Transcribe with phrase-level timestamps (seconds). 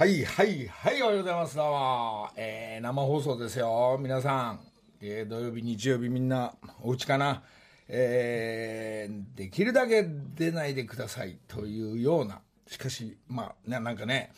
[0.00, 1.56] はいはいはいおはようございます。
[1.56, 3.98] どうも、えー、生放送ですよ。
[4.00, 4.60] 皆さん、
[5.02, 7.42] えー、土曜日日曜日みんなお家かな？
[7.86, 11.38] えー、できるだけ出ないでください。
[11.46, 12.40] というような。
[12.66, 14.32] しかしまあななんかね。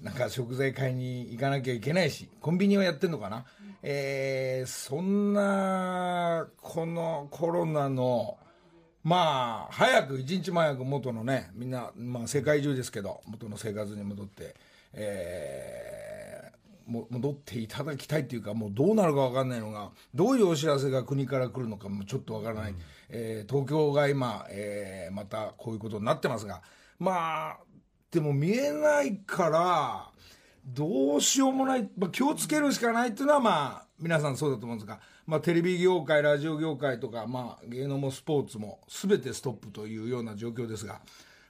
[0.00, 3.44] なんか食材買いに行かなきゃいけないしコンビニはやってんのかな、
[3.82, 8.38] えー、そんなこのコロナの
[9.04, 14.56] まあ早く一日も早く元のねみんな、まあ、世界中ですけど元の生活に戻って
[14.94, 22.78] えー、戻っていただきたいというかもうどうなるか分かんないのがどういうお知らせが国から来るのかもちょっと分からない、うん、
[23.10, 26.62] えー、東京が今、えー、またこういうことになってますが。
[26.98, 27.58] まあ
[28.12, 30.10] でも見えないから
[30.64, 41.00] どうしようもない、まあ、気をつけるしかないっていうのはまあ皆さんそうだと思うんですが、まあ、テレビ業界ラジオ業界とか、まあ、芸能もスポーツも全てストップというような状況ですが。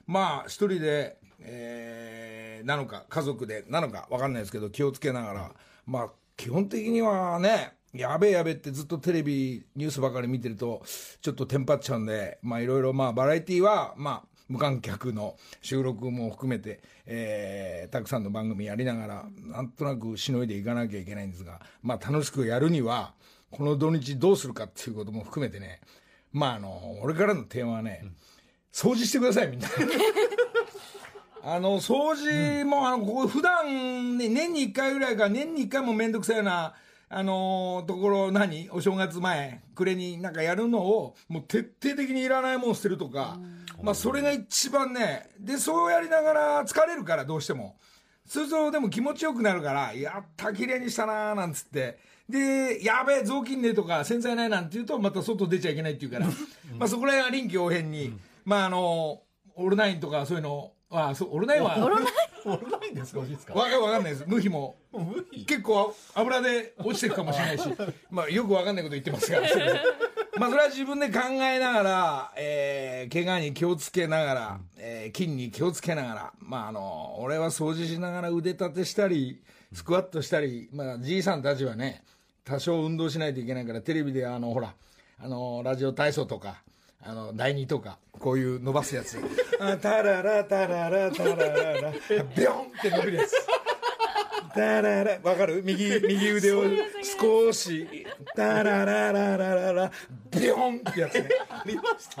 [0.05, 5.51] まあ一人でえー、なのか、家族でなのか分かんないですけど、気をつけながら、
[5.85, 10.81] まあ、基本的にはね、やべえやべえってずっとテレビ、ニュースばかり見てると、
[11.21, 23.13] ちょっとテンパっちゃうんで、まあいろいろ、まあバラエティーは、まあ、無観客の収録も含めて、えー、たくさんの番組やりながら、なんとなくしのいでいかなきゃいけないんですが、まあ楽しくやるには、
[23.51, 25.79] この土日どうするかっていうことも含めてね、
[26.31, 28.15] まああの、俺からのテーマはね、うん、
[28.71, 29.69] 掃除してくださいみんな。
[31.45, 36.73] あの、掃除も、あの、ここ普段、ね、年に1回ぐらいか、年に1回もめんどくさいような、
[37.09, 38.69] あのー、ところ何？
[38.71, 43.37] お正月前、暮れになんかやるのを、もう徹底的にいらないもん捨てるとか、
[43.83, 47.75] まあそれが一番ね、で、そうやりながら疲れるから、どうしても。
[48.25, 51.99] そうするとでも気持ちよくなるから、やった綺麗にしたなーなんつって。
[52.29, 56.27] で、やべえ、雑巾ねとか洗剤ないなんて言うと、また外出ちゃいけないって言うから、
[56.79, 58.13] まあそこら辺は臨機応変に、
[58.45, 58.79] まああのー、
[59.61, 62.07] オールナインとかそういうのああそうオルナインはオルナイン
[62.51, 63.19] オルナインですか？
[63.19, 63.53] 美味しいですか？
[63.53, 64.23] わかわかんないです。
[64.27, 64.75] 無比も。
[65.47, 67.63] 結構油で落ちてるかもしれないし。
[68.11, 69.41] まあよくわかんないこと言ってますが。
[70.39, 79.41] まあそれは自分で考えながら、えー、怪我に気をつけながら、えー、筋に気をつけながらまああの俺は掃除しながら腕立てしたり
[79.73, 82.03] スクワットしたり、まあじいさんたちはね
[82.45, 84.73] 多少運動しないといけないからテレビであのほら
[85.19, 86.63] あのラジオ体操とか
[87.05, 89.17] あの第2とかこういう伸ばすやつ。
[89.59, 91.81] あタララタララタララ。
[91.81, 93.33] ラビョンって伸びるやつ。
[94.53, 95.19] タララ。
[95.23, 95.61] わかる？
[95.65, 96.63] 右右腕を
[97.19, 98.05] 少し
[98.35, 99.91] タララララララ。
[100.31, 101.29] ビョンってやつね。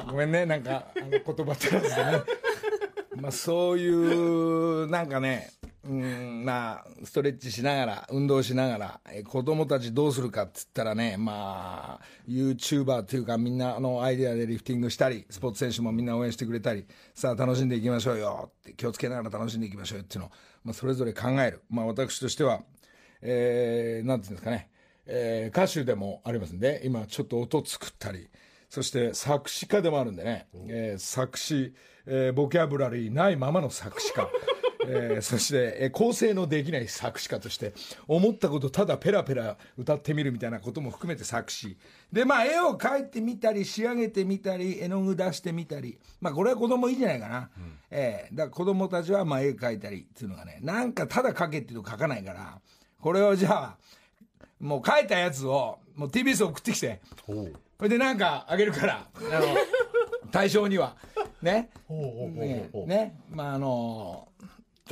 [0.07, 0.45] ごめんね。
[0.45, 2.21] なんかあの言葉足らずでね。
[3.15, 5.51] まあそういうなんかね
[5.85, 20.31] うんまあ、ストレッチしながら、運動しながら、え子供たちどうするかっつったらね、まあ、YouTuber というかみんなのアイデアでリフティングしたり、スポーツ選手もみんな応援してくれたり、さあ楽しんでいきましょうよって、気をつけながら楽しんでいきましょうよっていうのを、
[20.63, 21.61] まあ、それぞれ考える。
[21.69, 22.61] まあ私としては、
[23.21, 24.69] えー、なんていうんですかね、
[25.05, 28.29] えー、歌手でもありますんで、今ちょっと音作ったり、
[28.69, 31.73] そして作詞家でもあるんでね、えー、作詞、
[32.05, 34.29] えー、ボキャブラリーないままの作詞家。
[34.87, 37.73] えー、そして、えー、構成のできない作詞家として
[38.07, 41.77] 思ったことただペラペラ歌ってみるみたいなことも含めて作詞。
[42.11, 45.97] でまあ絵を描いてみたり仕上げてみたり絵の具出してみたり。
[46.21, 52.59] まあこれは子供いいんじゃないかな、うん、えー、だから子供たちはまあ絵描いたりっていうのがねなんかただ描けっていうと描かないから。
[52.99, 53.77] これをじゃあ
[54.61, 57.01] もう描いたやつをもう TBS 送ってきて。
[57.25, 59.07] これでなんかあげるから。
[59.15, 59.57] あの
[60.31, 60.95] 対象には。
[61.41, 61.69] ね。
[61.89, 62.69] ね。
[62.87, 63.19] ね。
[63.29, 64.29] まああの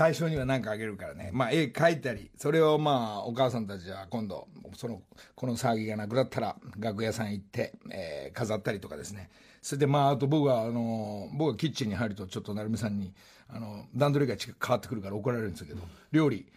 [0.02, 5.04] 対象には何かあげるからね、まあ、絵描いたりそれをまあお母さんたちは今度その
[5.36, 9.30] この騒ぎがなくなったら楽屋さん行って、えー、飾ったりとかですね。
[9.62, 13.14] それでまああと僕はあの僕がキッチンに入るとちょっと成美さんに
[13.48, 16.48] あの段取りが変わってくるから怒られるんですけど料理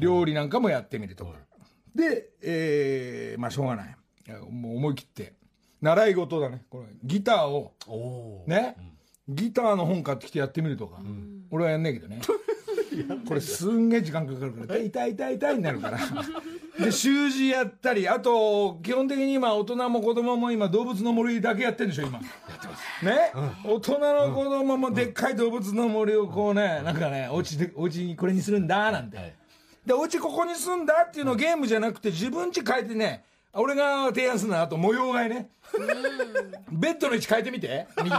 [0.00, 1.34] 料理なんかもやってみるとか、
[1.94, 3.96] で、えー、まあしょうがない。
[4.50, 5.34] もう思い切って。
[5.82, 6.62] 習い事だね。
[6.70, 7.74] これギターを。
[8.46, 8.76] ね、
[9.28, 12.20] ギターの本買ってきてやってみるとか、うん、俺はやんないけどね
[13.26, 15.98] これすんげえ時間かかるから痛い痛い痛いになるから。
[16.78, 22.18] で習字やったりあと基本的に今大人も子供も今動物の森だけやってるんでしょ今。
[22.18, 22.24] や
[22.56, 23.04] ってます。
[23.04, 23.32] ね、
[23.64, 29.32] うん、大人の子供もでっかい動物の森をこうね、なんかねお家でお家にこれにするんだなんて、はい、
[29.86, 35.48] でお家ここに住んだっていうのをゲームじゃなくて自分家変えてね俺が提案するのはあと模様替えね。
[36.72, 37.86] ベッドの位置変えてみて。
[38.02, 38.16] 右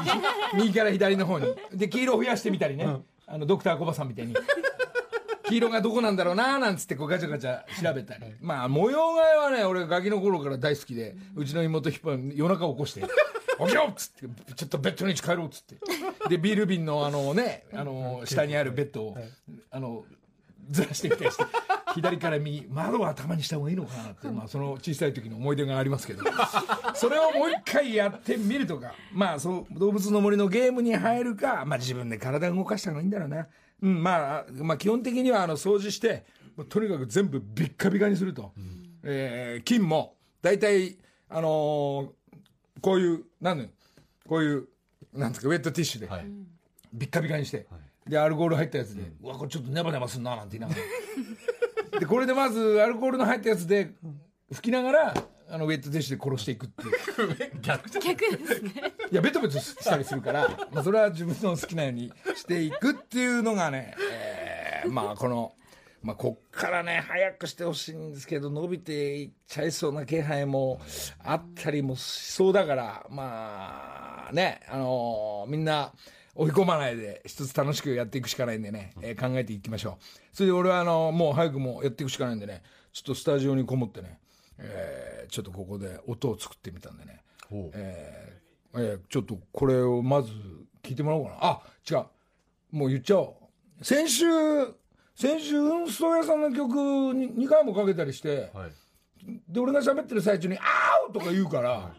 [0.56, 1.48] 右から左の方に。
[1.74, 4.36] で黄色増やしてみたりね、うんあのドクターコバさんみたいに
[5.48, 13.01] 黄色がどこなんだろうななんつってこうガチャガチャ調べたり、まあ模様替えはね俺ガキの頃から大好きでうちの妹引っ張夜中起こして
[13.60, 15.75] 「起きろ!」っつって「ちょっとベッドに位置帰ろう」っつって
[16.30, 19.18] でビール瓶のあのねあの下にあるベッドを
[19.69, 20.04] あの
[20.69, 21.44] ずらしてきたりして
[21.95, 26.23] 左から右窓はたまにした方がいいのかなって、まあ、その小さい時の思い出がありますけど。
[26.95, 33.47] それをもう一回やってみるとかまあそう動物の森のゲームに入るか、まあ、自分で体動かした方がいいんだろうな、
[33.81, 36.25] うんまあ、まあ基本的にはあの掃除して
[36.69, 38.53] とにかく全部ビッカビカにすると、
[39.03, 40.97] えー菌も大体
[41.29, 42.09] あのー
[42.81, 43.65] こういうなんだ
[44.27, 44.67] こういう
[45.15, 46.25] なんですかウェットティッシュで、はい。
[46.94, 47.65] ビッカビカにして、
[48.07, 50.81] でアルコール入ったやつで、うわこれちょっとネバネバすんななんて言いなが
[51.92, 52.00] ら。
[52.00, 53.92] でこれでまずアルコールの入ったやつで
[54.52, 55.13] 拭きながら
[55.50, 57.62] あのウェットティッシュで殺していくっていう。
[57.62, 58.72] 逆じゃ逆ですね。
[59.12, 65.54] いやベトベトしたりするから、まあ、それは自分の好きなようにしていくっていうのがね、えーまあこの。
[66.01, 70.80] まあ、こっからね早くしてほしいんですけど伸びていっちゃいそうな気配も
[71.24, 75.94] あったりもしそうだからまあねあのーみんな
[76.36, 80.36] 追い込まないで一つ楽しくやっていくしかないんでね、えー考えていきましょう。
[80.36, 82.62] それで俺はあのもう早くもうやっていくしかないんでね。
[82.92, 84.20] ちょっとスタジオにこもってね、
[84.58, 87.22] えーちょっとここで音を作ってみたんでね。
[87.74, 90.32] えーえーちょっとこれをまず
[90.84, 91.38] 聞いてもらおうかな。
[91.42, 92.06] あ違う。
[92.72, 93.38] もう言っちゃお
[93.82, 93.84] う。
[93.86, 94.26] 先週
[95.16, 96.74] 先週運送屋さんの曲
[97.14, 98.72] に2回もかけたりしてはい。
[99.48, 101.96] で俺が喋ってる最中に「あーお!」とか言うから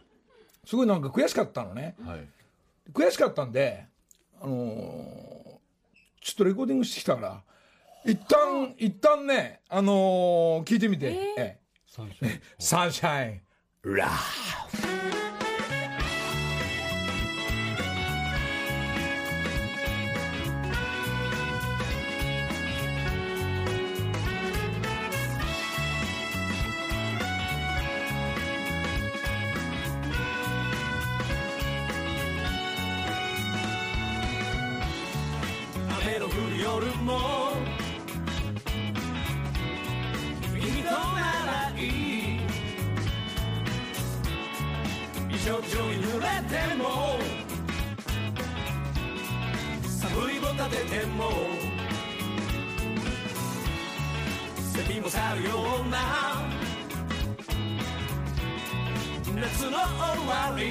[0.65, 1.97] すごいなんか悔しかったのね。
[2.05, 2.29] はい。
[2.93, 3.87] 悔しかったんで
[4.47, 5.57] あのー
[6.23, 7.43] ちょっとレコーディングしてきたから
[8.05, 11.59] 一旦一旦ねあのー聞いてみて、ええ
[11.89, 12.41] サンシャイン。
[12.59, 13.41] サンシャイン。
[13.95, 14.09] ラ
[15.03, 15.06] 雨
[51.17, 51.31] も
[54.59, 55.51] セミも去るよ
[55.87, 56.47] うな
[59.35, 59.79] 夏の終
[60.29, 60.63] わり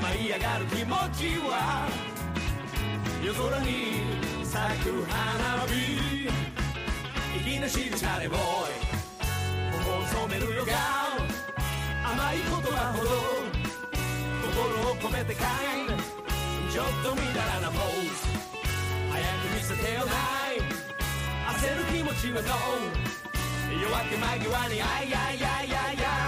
[0.00, 1.88] 舞い上がる気持ちは
[3.24, 6.12] 夜空に咲く花火。
[7.38, 8.42] 息なしるチャレボーイ
[9.84, 10.72] 頬を染めるよが
[12.12, 13.10] 甘い言葉ほど
[14.48, 16.21] 心を込めて書い
[16.72, 18.08] ちょっとみだらなポーズ
[19.10, 20.12] 早く見せてよな
[20.52, 20.56] い
[21.60, 22.54] 焦る気持ちはどう
[23.74, 26.21] 夜明け間際にあいやいやいやいや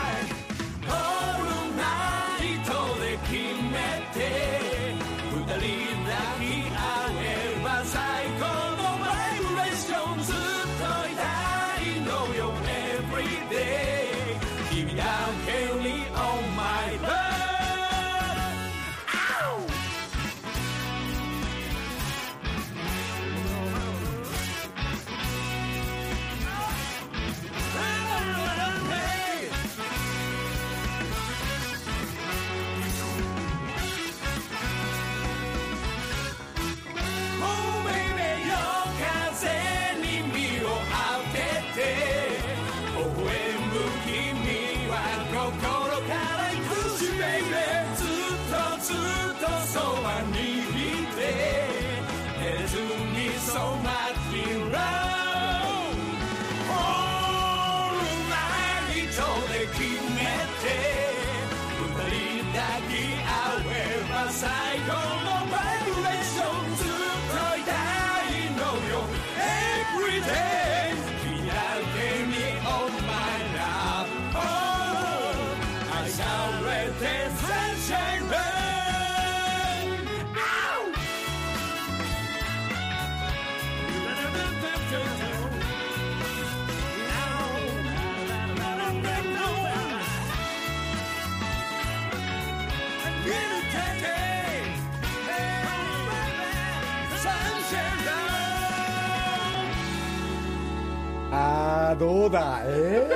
[101.97, 102.61] どうだ？
[102.65, 103.09] え？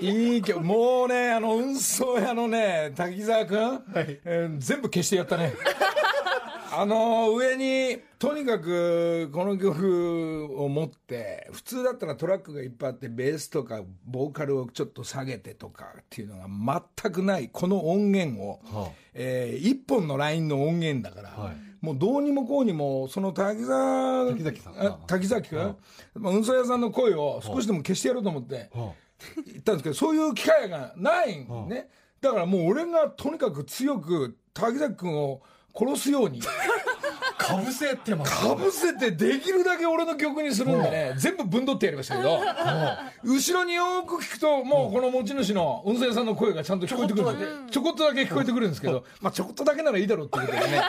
[0.00, 5.54] ー、いい曲もうねあの運送屋のね滝沢君、えー全部消してやったね。
[6.70, 16.46] あの上にとにかくこの曲を持って普通だったらトラックがいっぱいあってベースとかボーカルをちょっと下げてとかっていうのが
[17.02, 18.90] 全くないこの音源を、はあ。
[19.14, 24.80] えー一本のラインの音源だから、はいもうどうにもこうにもその滝沢滝崎さん。
[24.80, 25.76] あ滝崎君、
[26.14, 28.92] まあ運送屋さんの声を少しでも消してやろうと思って、は
[29.46, 31.88] 言ったんですけどそういう機会がないんね、
[32.20, 35.40] だからもう俺がとにかく強く滝崎君を
[35.74, 36.40] 殺すように。
[36.42, 36.44] あ、
[37.38, 41.14] かぶせてますかぶせてできるだけ俺の曲にするんでね。
[41.16, 42.40] 全部ぶんどってやりましたけど。
[43.22, 50.82] 後ろによく聞くともうこの持ち主の運送屋さんの声がちゃんと聞こえてくるんですちょこっとだけ聞こえてくるんですけどまあちょこっとだけならいいだろうってことでね。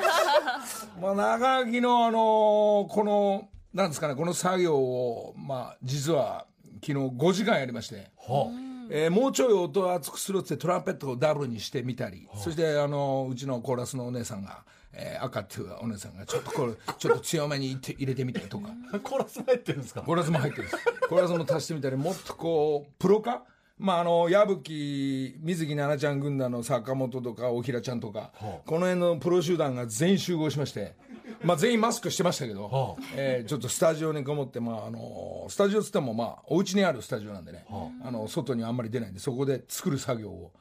[1.02, 6.46] まあ長木のあのこのなんですかねこの作業をまあ実は
[6.86, 8.12] 昨日5時間やりまして。
[8.18, 8.52] は
[8.92, 18.70] えーもうちょい音を厚くするってトランペットをダブルにしてみたり、そしてあのうちのコーラスのお姉さんが、えー赤っていうお姉さんがちょっとこれ ちょっと強めに入れて入れてみてとか。
[18.94, 20.02] あ、 コーラスも入ってるんですか？
[20.02, 20.84] コーラスも入ってるんです。
[21.10, 23.44] コーラスも足してみたりもっとこうプロ化
[23.78, 28.46] まああの矢吹水木奈々ちゃん軍団の坂本とか大平ちゃんとか、はあ。
[28.66, 30.96] この辺のプロ集団が全員集合しまして、
[31.44, 33.04] まあ、全員マスクしてましたけど、はあ。
[33.16, 37.66] えーちょっとスタジオにこもって、まあ、あのスタジオっつっても、まあ、お家にあるスタジオなんでね、
[38.04, 40.52] あの外にあんまり出ないんでそこで作る作業を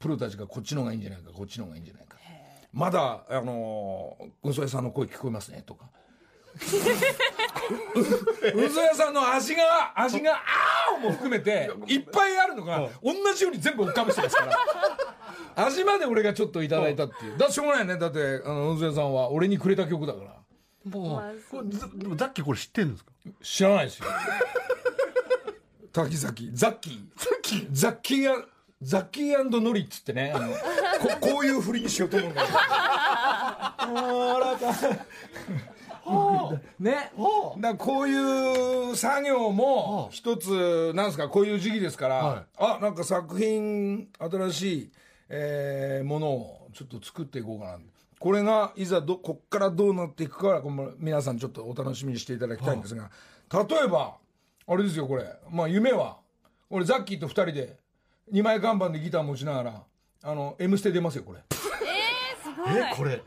[0.00, 2.13] プロたちがこっちの方がいいんじゃないかこっちの方がいいんじゃないか
[2.74, 5.86] まだあの運送屋さんの声聞こえますねとか。
[8.54, 15.66] 運送屋さんの味が味があーも含めていっぱいあるのが同じように全部追っかぶしてますから。
[15.66, 17.38] 味まで俺がちょっといただいたっていう。
[17.38, 17.96] だしょうがないね。
[17.96, 20.34] だってあの運送屋さんは俺にくれた曲だから。
[20.84, 23.12] もう、これざでもザッキーこれ知ってるんですか？
[23.42, 24.06] 知らないですよ。
[25.92, 27.06] 滝崎ザッキー。
[27.72, 28.22] ザッキー。
[28.22, 28.36] や
[28.82, 30.48] ザッキーノリっつってねあの
[31.00, 34.72] ここういうふりにしようと思うんだけどあらか
[36.78, 37.10] ね。
[37.58, 42.44] だこういう作業も一つなんですかこういう時期ですから、はい。
[42.58, 44.92] あなんか作品新しい、
[45.28, 47.78] えーものをちょっと作っていこうかな。
[48.18, 50.62] これがいざどこっからどうなっていくか
[50.98, 53.10] 皆さんちょっとお楽しみにしていただきたいんですが、
[53.52, 54.16] 例えば
[54.66, 55.24] あれですよこれ。
[55.50, 56.18] まあ夢は。
[56.70, 57.76] 俺ザッキーと二人で
[58.30, 59.82] 二枚看板でギター持ちながら
[60.24, 61.40] 「あの M ステ」出ますよこれ。
[62.66, 63.22] え、これ。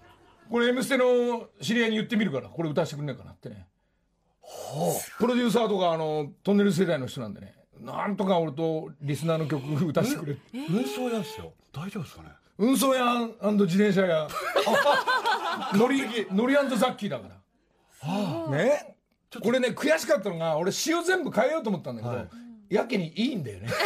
[0.50, 3.68] これ「M ステ」の知り合いに言ってみるからこれ歌わせてくんないかなってね。
[5.20, 7.54] プロデューサーとかあのトンネル世代の人なんでね。
[7.80, 11.54] なんとか俺とリスナーの曲歌わせてくれ運送屋ですよ。
[11.72, 12.30] 大丈夫ですかね？
[12.58, 14.28] 運送屋自転車屋。
[15.78, 16.02] ノリ
[16.32, 18.58] ノリザッキーだから。
[18.58, 18.96] ね。
[19.44, 22.28] これね悔しかったのが俺詩を全部変えようと思ったんだけど、はい。
[22.70, 23.68] やけにいいんだよね。
[23.68, 23.74] で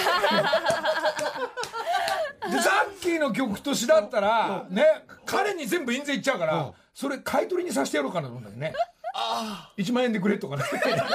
[2.51, 4.85] ザッキーの曲と詩だったらね
[5.25, 8.73] 彼に全部印税いっちゃうからそれ買い取りにさせてやろうかなと思うんだよね。
[9.77, 10.63] 1万円でくれとかね。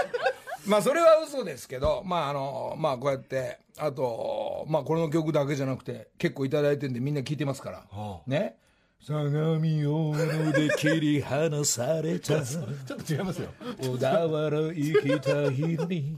[0.66, 8.57] まあそれは嘘ですけどまああのまあこうやってあとまあこの曲だけじゃなくて結構いただいてんでみんな聞いてますから、はね。
[9.07, 12.43] 相模大野で切り離された。
[12.45, 13.50] ちょっと違いますよ。
[13.81, 14.26] 小田原
[14.75, 16.16] 行きたいに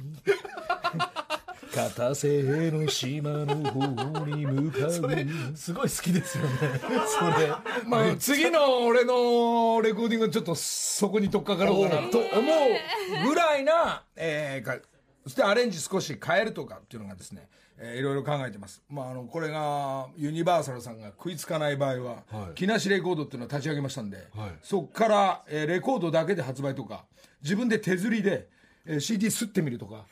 [1.74, 4.92] 片瀬の島の方に向かう。
[4.92, 6.50] それ、すごい好きですよね。
[7.06, 7.48] それ。
[7.86, 13.28] まあ、次の俺のレコーディングはちょっとそこに取っかかろうかなと思う。
[13.28, 14.78] ぐらいな、えーか
[15.24, 22.54] そしてアレンジ少し変えるとかっていうのがですね、えーいろいろ考えてます、まあ、あのこれがユニバーサルさんが食いつかない場合は、はい。
[22.54, 24.50] 木梨レコードっていうのを立ち上げましたんで、はい。
[24.62, 27.04] そこから、えーレコードだけで発売とか
[27.42, 28.48] 自分で手刷りで、
[28.86, 30.06] えー CD 吸ってみるとか、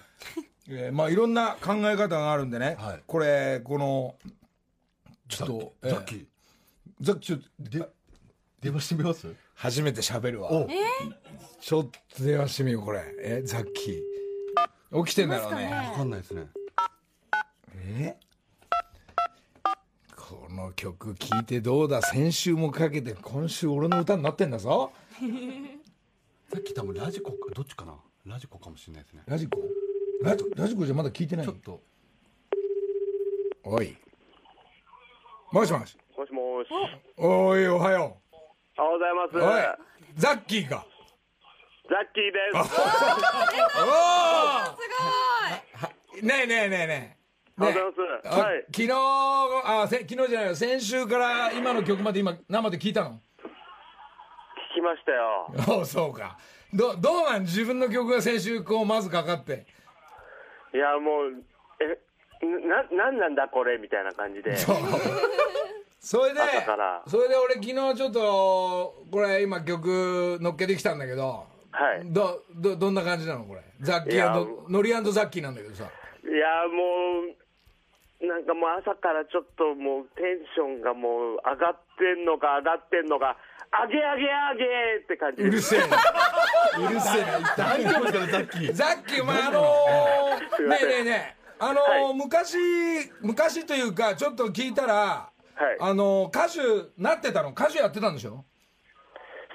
[0.69, 3.03] えーまあ、いろんな考え方があるんでね、はい。
[3.07, 4.17] これこの
[5.29, 6.27] ちょっとザッキー。
[7.01, 7.37] ザッキー。
[7.37, 7.89] ちょっとで、
[8.61, 9.29] 電話してみます？
[9.55, 10.51] 初めて喋るわ。
[10.53, 10.69] お。
[11.61, 13.01] ちょっと電話してみようこれ。
[13.21, 15.05] えザッキー。
[15.05, 15.71] 起きてんだろうね。
[15.91, 16.47] わかんないですね。
[17.75, 18.17] え？
[20.17, 22.03] この曲聴いてどうだ？
[22.03, 24.93] 先週もかけて今週俺の歌になってんだぞ。
[26.53, 27.95] さっき多分ラジコか、どっちかな？
[28.25, 29.23] ラジコかもしれないですね。
[29.27, 29.61] ラジコ？
[30.23, 31.81] ラジラジコじゃまだ聞いてないちょっと。
[33.65, 33.97] おい
[35.53, 36.69] もしもしもしもし。
[37.17, 38.17] おいおはよ
[38.79, 39.37] おはようございます。
[39.37, 39.63] うおい
[40.17, 40.87] ザッキーか
[41.89, 42.57] ザッキーです。
[42.57, 42.71] おおす
[46.13, 47.19] ごいねえねえねえね
[47.59, 48.39] えおはようございます。
[48.41, 48.65] あはい。
[48.75, 48.93] 昨日
[49.65, 53.11] あせ昨日じゃないよ先週から今の曲まで今生で聞いたの？
[53.11, 55.79] 聞きましたよ。
[55.79, 56.39] おうそうか
[56.73, 57.43] どどうなん？
[57.43, 59.67] 自分の曲が先週こうまずかかって
[60.77, 61.43] いや、もう、
[61.81, 61.99] え、
[62.69, 64.55] な、なんなんだこれみたいな感じで。
[64.61, 64.77] そう。
[66.01, 67.03] それで朝から。
[67.07, 72.13] それで俺昨日ちょっとこれ今曲乗っけてきたんだけどはい。
[72.13, 73.63] どどどんな感じなのこれ？
[73.81, 75.85] ザッキーノリザッキーなんだけどさ。
[75.85, 77.23] いやも
[78.21, 83.37] うなんかもう朝からちょっともうテンションがもう上がってんのか上がってんのか
[83.73, 85.43] 上げ上げ上げって感じ。
[85.43, 85.87] うるせえな。
[86.89, 87.55] うるせえな。
[87.57, 88.73] 大丈夫ですかねザッキー。
[88.73, 92.15] ザッキーお前あのー、ねえねえねえあのーはい。
[92.15, 92.57] 昔
[93.21, 95.31] 昔というかちょっと聞いたら、は
[95.73, 95.77] い。
[95.81, 97.51] あのー歌手なってたの？
[97.51, 98.45] 歌手やってたんでしょ？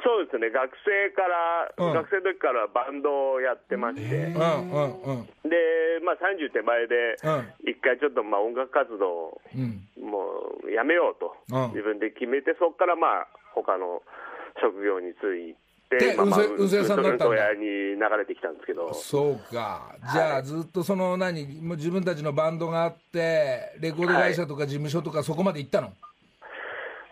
[0.04, 0.50] そうですね。
[0.50, 1.94] 学生から、うん。
[1.94, 5.26] 学生の時からバンドをやってまして、うんうんうん。
[5.46, 7.70] で、まあ、30手前でうん。
[7.70, 9.86] 一回ちょっとまあ音楽活動をうん。
[10.02, 10.26] も
[10.66, 11.70] うやめようとうん。
[11.70, 14.02] 自分で決めてそこからまあ他の
[14.62, 15.56] 職業に就い
[15.90, 17.26] でて、まあまあ運勢運勢さんになったんだ。
[17.28, 18.94] 運送屋に流れてきたんですけど。
[18.94, 19.96] そうか。
[20.14, 25.92] じゃあずっとその何もう自分たちのバンドがあってレコード会社とか事務所とかそこまで行ったの、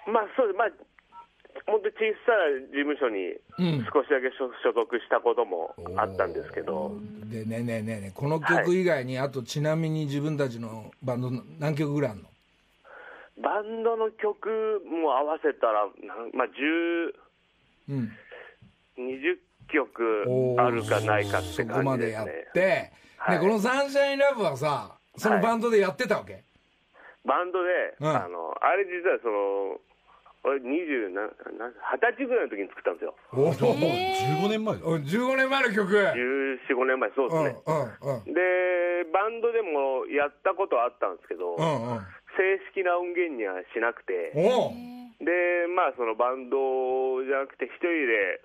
[0.07, 0.69] まあそうまあ
[1.67, 3.85] 本当に小さな事務所にうん。
[3.93, 6.93] 少しだけ所所属したこともあったんですけど、
[7.25, 11.29] でねえねえねえねえこの曲以外に、あとちなみに自分たちのバンド
[11.59, 12.29] 何曲ぐらいあるの？
[13.41, 15.87] バンドの曲も合わせたら、
[16.33, 17.13] まあ、10、
[17.89, 18.11] うん。
[18.97, 19.37] 20
[19.71, 22.65] 曲あるかないかってそこ感までやっじですね。
[22.65, 23.39] て、はい。
[23.39, 26.43] でこの「サンシャインラブはさそのバンドでやってたわけ、
[27.25, 27.69] バンドで、
[27.99, 28.07] うん。
[28.07, 29.79] あのあれ実はその、
[30.43, 31.27] 俺20な、
[31.59, 31.67] な
[31.99, 33.15] 20歳ぐらいの時に作ったんですよ。
[33.33, 34.81] おお15年前だ。
[34.81, 35.91] 15年前の曲。
[35.91, 37.61] 14、5年前、そううんですね。
[37.67, 38.41] うんうんで、
[39.11, 42.05] バンドでもやったことはあったんですけど、うんうん。
[42.37, 48.39] 正式な音源にはしなくて、で、まあ、そのバンドじゃなくて、一人で、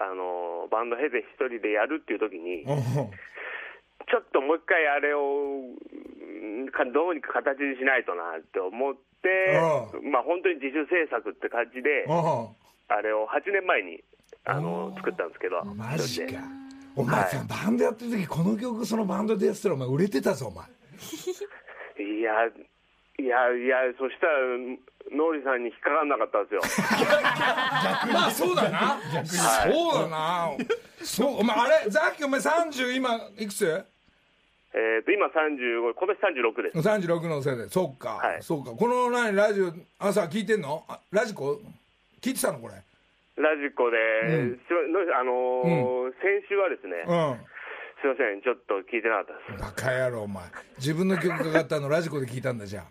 [0.00, 5.62] あのバンド経て一人でやるっていう時に、ちょっともう一回あれを
[6.92, 9.60] どうにか形にしないとなって思って、
[10.10, 14.02] まあ本当に自主制作って感じで、あれを8年前に
[14.44, 16.40] あの作ったんですけど、マジか。
[16.96, 20.66] お前さ、バンドやってる時この曲そのバンドでやってたらお前売れてたぞお前。
[22.02, 24.32] いや、いや、いや、そしたら、
[25.12, 26.60] ノーリさんに引っかかんなかったんですよ。
[28.12, 28.98] まあそうだな。
[29.24, 30.50] そうだな。
[31.02, 33.84] そうお前あれザッキーお前30今いくつ？
[34.72, 36.18] えっと、今35、今年
[36.54, 36.78] 36です。
[36.78, 37.68] 36のせいで。
[37.68, 38.42] そっか、はい。
[38.42, 38.70] そうか。
[38.70, 40.84] この何ラジオ朝聞いてんの？
[40.88, 41.58] あラジコ？
[42.20, 42.74] 聞いてたのこれ？
[43.36, 43.96] ラジコで、
[44.30, 44.60] うん。
[45.18, 47.40] あのー先週はですね、うん。
[48.00, 49.62] すいません、ちょっと聞いてなかったです。
[49.62, 50.44] バカ野郎お前。
[50.78, 52.84] 自分の曲かかったのラジコで聞いたんだじゃ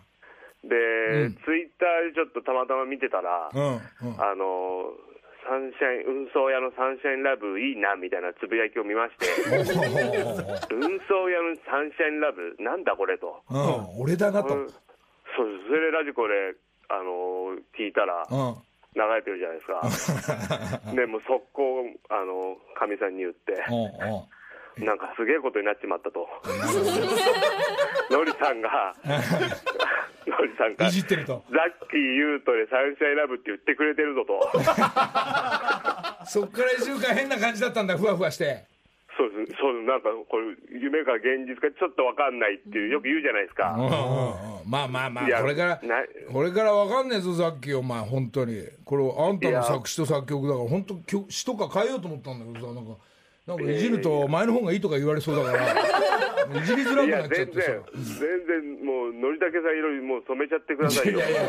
[0.62, 1.34] で、うん。
[1.44, 4.20] ツイッターでちょっとたまたま見てたら、あうんうん。
[4.20, 5.09] あのー
[5.46, 9.26] サンシャイン、運送屋のサンシャインラブいいなみたいなつぶやきを見まして、
[10.74, 13.42] 運送屋のサンシャインラブ、なんだこれと。
[13.50, 14.78] うん俺だなとうんそう
[15.68, 16.54] それでラジコで、
[16.88, 18.54] あのー聞いたら、うん
[18.92, 19.62] 流れてるじゃないで
[19.94, 20.10] す
[20.82, 20.90] か。
[20.92, 23.54] で、もう速攻、あのかみさんに言って、
[24.84, 26.28] なんかすげえことになっちまったと。
[28.10, 28.92] のり さんが、
[30.26, 31.44] のりさんが、いじってると。
[31.50, 34.40] ザッキーユートでサンシャインラブって言ってくれてるぞと。
[36.26, 38.64] そっから1週間変な感じだったんだふわふわして。
[39.16, 39.86] そうです、そうです。
[39.86, 43.74] なんかこれ、夢か現実かちょっとわかんないっていう、よく言うじゃないですか。
[43.76, 44.70] うんうんうん。
[44.70, 48.62] まあまあまあこれからなこれからわかんねえぞさっきお前本当に。
[48.84, 52.92] これあんたの作詞と作曲だから本当曲詞とか変えようと思ったんだけどさなんか
[53.46, 61.18] なんかいじると前の方がいいとか言われそうだから いじりづらくなっちゃって全然さ、全然もう、のりたけさん色にもう染めちゃってくださいよ。
[61.18, 61.46] いやいやい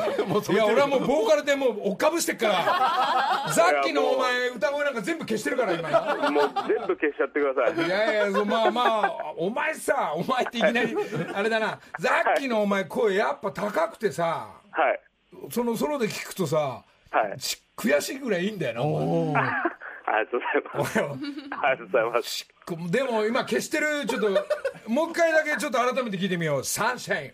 [0.56, 7.88] や俺はもうボーカルでもう追っかぶしてっからさっきのお前歌声なんか全部消してるから今もう全部消しちゃってください。
[7.88, 10.96] いやいやまあまあお前さお前っていきなり
[11.34, 15.00] あれだなさっきのお前声やっぱ高くてさはい。
[15.50, 17.40] そのソロで聞くとさはい。
[17.40, 19.44] ち悔しいぐらいいいんだよなお前
[20.12, 20.42] ありがとう
[20.78, 21.22] ございます。
[21.64, 22.48] ありがとうございます。
[22.92, 24.30] でも今消してるちょっと
[24.88, 27.34] もう一回だけちょっと改めて聞いてみよう「サンシャイン」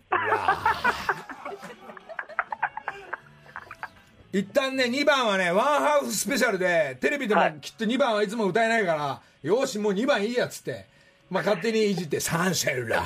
[4.39, 10.85] 一旦ね2番はねワンハーフスペシャルでテレビでもきっと2番はいつも歌えないから、よしもう2番いいやっつって、
[11.29, 13.03] まあ、勝手にいじって「サンシャインラ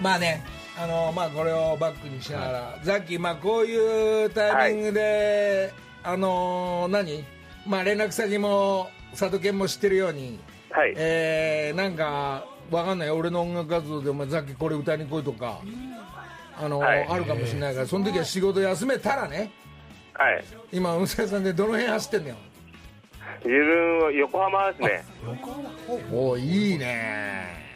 [0.00, 0.44] まあね
[0.80, 5.72] あのまあこれをバックにしながら、ザッキーまあこういうタイミングで、
[6.04, 7.24] あの何？
[7.66, 10.38] まあ連絡先も佐渡県も知ってるように
[10.70, 10.94] はい。
[10.96, 13.10] えー、なんかわかんない。
[13.10, 15.60] 俺の音楽活動でお前さっきこれ歌いに来いとか
[16.56, 17.06] あの、はい。
[17.08, 19.50] あるかもしれないからその時は仕事休めたらね
[20.14, 20.44] はい。
[20.70, 22.36] 今運勢さんでどの辺走ってんのよ？
[23.44, 25.04] 自分は横浜ですね。
[26.12, 27.67] おいいね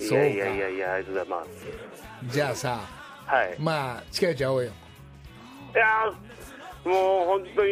[0.00, 2.32] いやいやいやいやありがとうございます。
[2.34, 2.80] じゃあさ
[3.26, 3.56] はい。
[3.58, 4.72] まあ近いうち会おうよ。
[5.74, 7.70] いやーもう本当に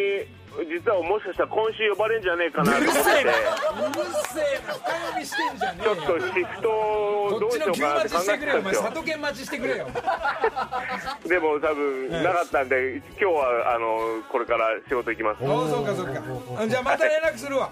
[0.66, 3.00] 実はもしかしたら今週呼ばれるんじゃねえかなと思って。
[3.00, 3.32] うるせえな。
[3.32, 8.78] 深読みしてんじゃねちょっとシフトをこっちの急どうしようかなっ待ちしてくれて考えてたんですよ。
[8.78, 9.86] よお前里犬待ちしてくれよ。
[11.28, 15.40] でも多分なかったんで今日はあのこれから仕事行きます。
[15.40, 16.22] ぜおおそうかそうか。
[16.62, 17.70] あじゃあまた連絡するわ。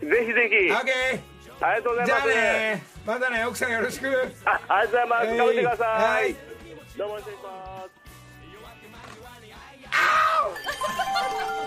[0.00, 0.14] ひぜ
[0.48, 0.72] ひ。
[0.72, 1.20] オッケ
[1.60, 2.06] ありがとうございます。
[2.06, 4.08] ーじゃあねまたね奥さんよろしく。
[4.44, 5.26] あありがとうございます。
[5.26, 6.36] 頑張ってください、はい。
[6.96, 8.00] どうも失礼します。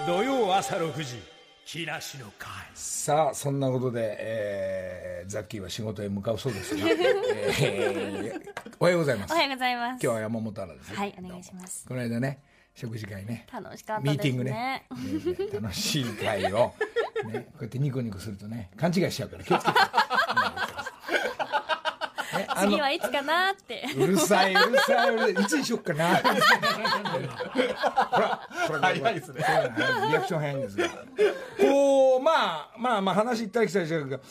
[0.06, 1.22] 土曜朝6時
[1.66, 2.50] 木梨の会。
[2.74, 8.42] さあそんなことで、えーザッキーは仕事へ向かうそうですが、 えー
[8.80, 9.34] おはようございます。
[9.34, 9.92] おはようございます。
[9.92, 10.98] 今日は山本アナですね。
[10.98, 11.86] はい、お願いします。
[11.88, 12.40] この間ね
[12.76, 13.46] 食事会ね。
[13.52, 14.12] 楽しかったですね。
[14.14, 14.52] ミーティングね。
[14.52, 14.88] ね
[15.62, 16.74] 楽しい会を、
[17.32, 19.80] ね、こうやってニコニコするとね勘違いしちゃうから気をつけて、
[22.38, 23.86] ね、あ次はいつかなって。
[23.96, 26.16] うるさいうるさいうるさいいつにしよっかな。
[26.18, 26.24] ほ
[28.20, 29.46] らほら早いですね。
[30.10, 30.90] リアクション早いんですが
[31.60, 34.24] こうまあまあまあ話行ったり来たりしてるけど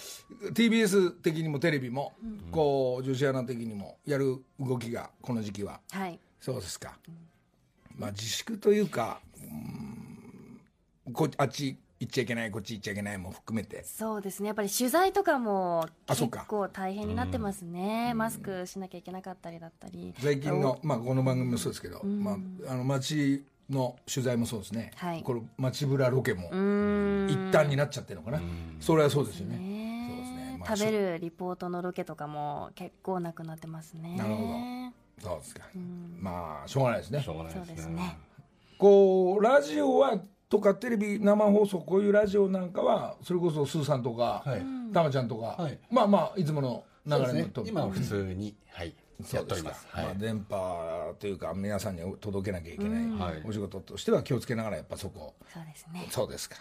[0.52, 2.14] TBS 的にもテレビも、
[2.50, 5.81] こう女子アナ的にもやる動きがこの時期は。
[5.92, 6.18] はい。
[6.40, 6.98] そうですか、
[7.96, 13.85] まあ自粛というかうんこあっち行っちゃいけないこっち行っちゃいけないも含めて。
[13.85, 14.48] そうですね。
[14.48, 18.12] やっぱり取材とかも結構大変になってますね。
[18.14, 19.61] マスクしなきゃいけなかったり。
[19.61, 20.12] だったり。
[20.18, 22.33] 最近の、まあ、この番組もそうですけど、ま
[22.66, 25.22] あ、あの街の取材もそうですね、はい。
[25.22, 26.48] これ街ブラロケも。
[27.28, 28.42] 一旦になっちゃってるのかな、
[28.81, 29.57] それはそうですよね。
[29.57, 30.09] ね。
[30.09, 30.57] そうですね。
[30.59, 34.16] まあ食べるリポートのロケとかも結構なくなってますね。
[34.16, 34.46] なるほ
[35.20, 35.62] そうですか、
[36.20, 37.22] まあしょうがないですね。
[37.22, 38.18] しょうがないそうですすね。
[38.79, 44.62] こうラジオはとかテレビ生放送こういうラジオなんかはそれこそスーさんとか、はい。
[44.92, 45.79] たまちゃんとか、はい。
[45.90, 48.94] まあまあいつもの流れのと今は普通に、はい、
[49.32, 50.04] やっておりますはい。
[50.04, 53.42] まあ、電波というか皆さんに届けなきゃいけない、はい。
[53.44, 56.06] お仕事としては気をつけながらやっぱそこそうですね。
[56.11, 56.56] そうですか、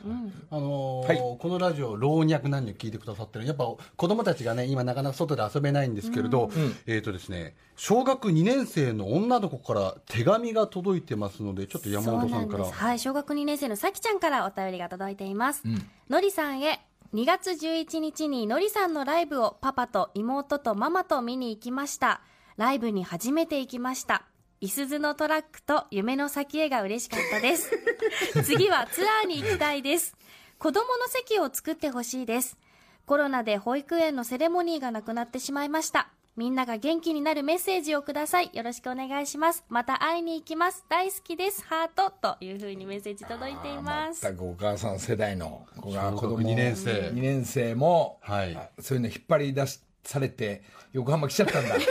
[0.52, 1.18] あのーはい。
[1.18, 6.52] このラジオ老若男女聞いてくださってるやっぱ子供たちがね今なかなか外で遊べないんですけれど、
[6.86, 12.42] えっ、とですね小学2年生の女の子から手紙が届いてますのでちょっと山本さんから。
[12.42, 12.84] そうなんです。
[12.84, 15.64] はい、小学2年生のさきちゃんからお便りが届いています。
[16.10, 22.22] のりさんへ、2月11日にのりさんのライブをパパと妹とママと見に行きました。
[22.58, 24.24] ライブに初めて行きました。
[24.60, 27.72] いすずのトラックと夢の先へが嬉しかったです。
[28.44, 30.16] 次はツアーに行きたいです。
[30.60, 32.58] 子供の席を作ってほしいです。
[33.06, 36.10] コロナで保育園のセレモニーがなくなってしまいました。
[36.38, 38.52] みんなが元気になるメッセージをください。
[38.54, 39.66] よろしくお願いします。
[39.68, 40.86] また会いに行きます。
[40.88, 41.66] 大好きです。
[41.66, 42.10] ハート。
[42.12, 44.22] というふうにメッセージ届いています。
[44.22, 51.82] 全くお母さん世代の子が子供二年生2年生も、はいあそういうの引っ張り出しされて横浜来ちゃったんだ「い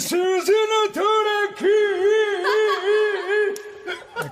[0.00, 0.24] すずの
[0.92, 1.06] トラ
[1.52, 1.64] ック」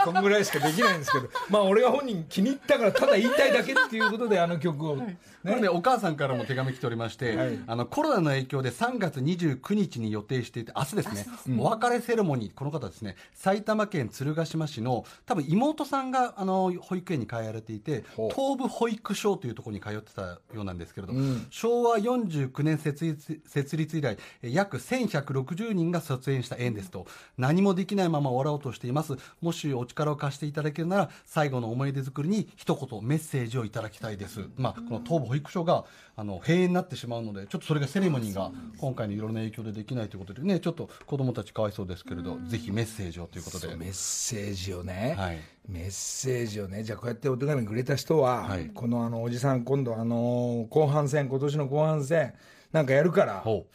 [0.05, 1.29] こんぐらいしかできないんですけど。
[1.51, 7.59] まあ俺が本人気に入ったからただ言いたいだけっていうことであの曲をねこれね、お母さんからも手紙来ておりまして、はい。
[7.67, 11.15] あのコロナの影響で3月29日に予定していて明日です
[11.49, 11.59] ね。
[11.59, 13.17] お別れセレモニーこの方ですね。
[13.35, 21.13] 埼玉県鶴ヶ島市の多分妹さんがあの保育園に通われていて東部保育所というところに通ってたようなんですけれど、
[21.51, 27.07] 昭和49年設立設立以来え約1160人が卒園した園ですと。
[27.37, 29.17] 何もできないまま終わろうとしています。
[29.41, 43.75] もしお力を貸していただけるなら最後の思い出作りに一言メッセージをいただきたいです、まあ、この東部保育所があの閉園になってしまうのでちょっとそれがセレモニーが今回のいろんな影響でできないということでねちょっと子供たちかわいそうですけれどぜひメッセージをということで。
[43.77, 45.39] メッセージをね、はい。
[45.67, 46.83] メッセージをね。
[46.83, 48.67] じゃあこうやってお手紙くれた人は、はい。
[48.67, 52.35] ここのあのおじさん今度あの後半戦今年の後半戦
[52.73, 53.67] なんかやるからも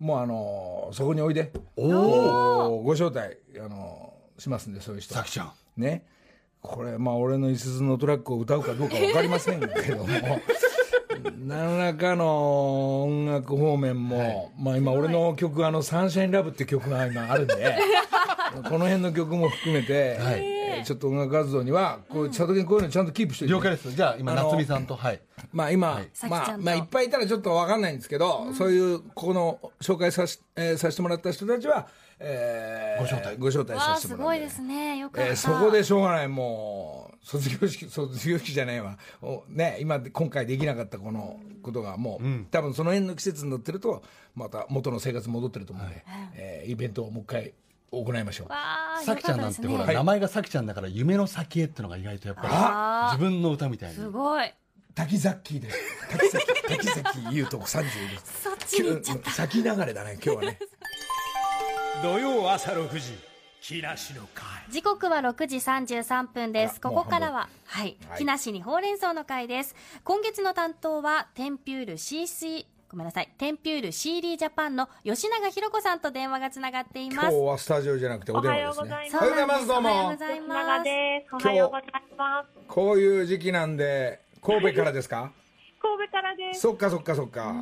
[0.00, 1.52] うあのそこにおいで。
[1.76, 5.14] おおご招待あのしますんでそういう人。
[5.14, 5.52] さきちゃん。
[5.76, 6.06] ね。
[6.62, 10.06] これまあ俺のいすゞのトラックを歌うかどうか分かりませんけども
[11.38, 17.78] 何らかの音楽方面も、まあ今俺の曲あの「サンシャインラブ」って曲が今あるんで
[18.68, 20.44] この辺の曲も含めて、はい。
[20.44, 23.46] えーちょっと音楽活動にはこう佐藤君こういうのちゃんとキープして。
[23.46, 23.92] 了解です。
[23.92, 25.20] じゃあ今夏美さんとはい。
[25.52, 26.46] まあ今、さきちゃんと。
[26.46, 31.86] まあまあいっぱいいたらちょっと分かんないんですけど、そういうここの紹介さし、えーさせてもらった人たちは、
[32.18, 33.36] えーご招待。
[33.36, 34.40] ご招待わさあすごいせてもらって。
[34.46, 34.96] ですね。
[34.98, 35.30] よかった。
[35.30, 36.28] えーそこでしょうがない。
[36.28, 38.98] もう卒業式卒業式じゃないわ。
[39.22, 44.02] おね今今回できなかったこのことがもう、多分その辺の季節になってると
[44.34, 46.04] また元の生活戻ってると思うんで、
[46.34, 47.52] えーイベントをもう一回
[47.92, 49.04] 行いましょう。
[49.04, 49.94] さきちゃんなんてほら、はい。
[49.94, 53.96] 名前がさきちゃんだから夢の先へってのが意外とやっぱり自分の歌みたいに。
[53.96, 54.52] すごい。
[54.94, 55.78] 滝ザッキーです。
[56.10, 58.42] 滝崎滝崎優斗子30です。
[58.42, 59.30] そっちに行っちゃった。
[59.30, 60.58] 先流れだね今日はね。
[62.02, 63.29] 土曜朝6時
[63.60, 66.76] 木梨の会時刻は6時33分です。
[66.82, 69.74] あここからは、はい、はい木梨にほうれん草の会です。
[70.02, 77.28] 今月の担当は、テンピュール CC、ごめんなさい、テンピュール CD ジャパンの吉永ひろ子さんと電話がつながっています。
[77.28, 80.84] 今日はスタジオじゃなくてお電話ですねおはようございますそうなんですどうもおはようござい長ます。
[80.84, 81.34] です。
[81.34, 82.48] おはようございます。
[82.66, 85.32] こういう時期なんで神戸からですか？
[85.80, 86.60] 神戸からです。
[86.60, 87.54] そっかそっかそっか、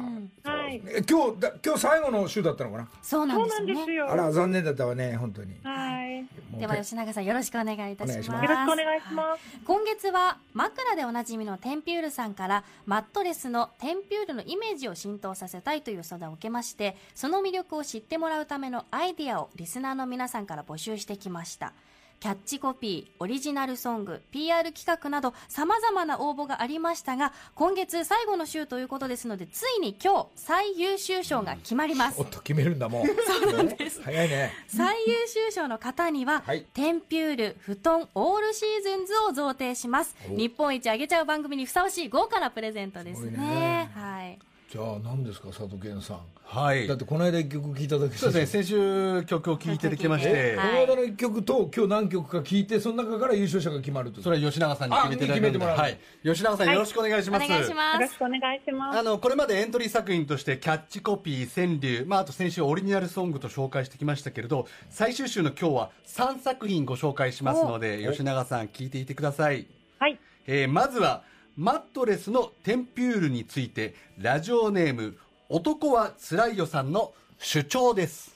[0.44, 0.82] はい。
[0.86, 2.88] え今日だ今日最後の週だったのかな？
[3.00, 3.94] そうなんですよね。
[3.94, 4.10] よ。
[4.10, 6.58] あら残念だったわね本当にはい。
[6.58, 9.58] では吉永さんよろしくお願いいたしますよろしくお願いします。
[9.64, 21.72] 今月は枕でおなじみのテンピュールさんからマットレスのテンピュールのイメージを浸透させたいという相談を受けましてその魅力を知ってもらうためのアイディアをリスナーの皆さんから募集してきました
[22.20, 32.20] キャッチコピー、オリジナルソング、PR 企画など様々な応募がありましたが今月最後の週ということですのでついに今日最優秀賞が決まります。
[32.20, 33.06] おっと決めるんだもう。
[33.06, 34.02] そうなんです。
[34.02, 34.52] 早いね。
[34.66, 36.66] 最優秀賞の方には、はい。
[36.74, 40.16] テンピュール布団オールシーズンズを贈呈します。
[40.28, 43.38] 日本一あげちゃう番組にふさわしい豪華なプレゼントですね。
[43.38, 43.90] ね。
[43.94, 44.38] はい
[44.70, 46.18] じゃあ何ですか佐藤健さん。
[46.44, 46.86] はい。
[46.86, 50.68] だってこの間一曲聴いただけそうですね先週曲を聴いていただきまして、はい。
[50.68, 54.20] この間の一曲と今日何曲か聴いてその中から優勝者が決まると。
[54.20, 58.18] それは吉永さんに決めていただいてもらうはい、吉永さんよろしくお願いしおます、願いしまよろしす。
[58.18, 58.98] くお願いします。
[58.98, 69.66] あのこれまでエントリー作品としてキャッチコピー川柳、まあ、あと先週オリジナルソングと紹介してきましたけれど最終週の今日は3作品ご紹介しますので吉永さん聞いていてください、
[69.98, 70.18] はい。
[70.46, 71.22] えーまずは
[71.60, 75.18] マットレスのテンピュールについてラジオネーム
[75.48, 78.30] 男はつらいよさんの主張です。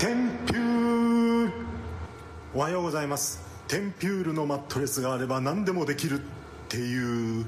[0.00, 1.52] テンピュール。
[2.52, 3.46] おはようございます。
[3.68, 6.22] テンピュールのマットレスがあれば何でもできるっ
[6.68, 7.46] ていう。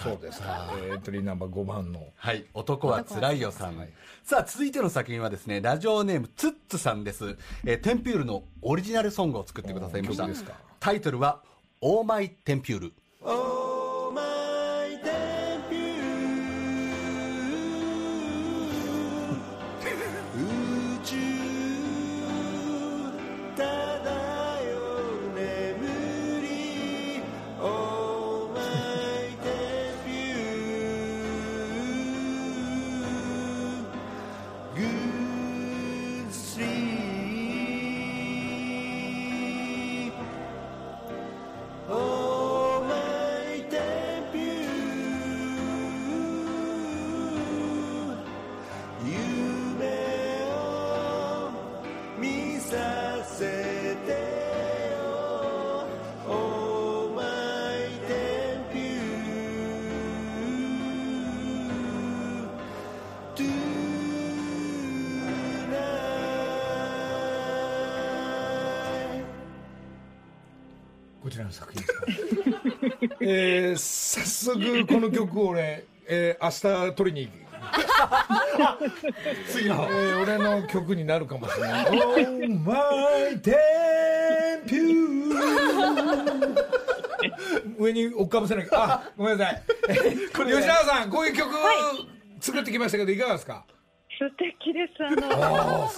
[0.01, 3.75] そうですかエントリーナンバー5番のはい、男はつらいよさん。
[4.23, 7.37] さあ、続いての作品はですね、ラジオネームツッツさんです。
[7.65, 10.27] えーテンピュールのオリジナルソングを作ってくださいました。
[10.79, 11.41] タイトルは、
[11.81, 12.93] オーマイテンピュール。
[73.29, 77.37] えー、早速この曲を俺、えー、明日取りに行く。
[79.51, 82.15] 次の、えー、俺の曲になるかもしれない「Oh
[82.63, 83.57] my tempune」
[87.77, 88.83] 上に追っかぶせなきゃ。
[88.83, 89.61] あごめんなさい。
[90.33, 91.49] これ吉永さんこういう曲
[92.39, 93.65] 作ってきましたけどいかがですか？
[94.17, 95.03] 素敵です。
[95.03, 95.91] あの、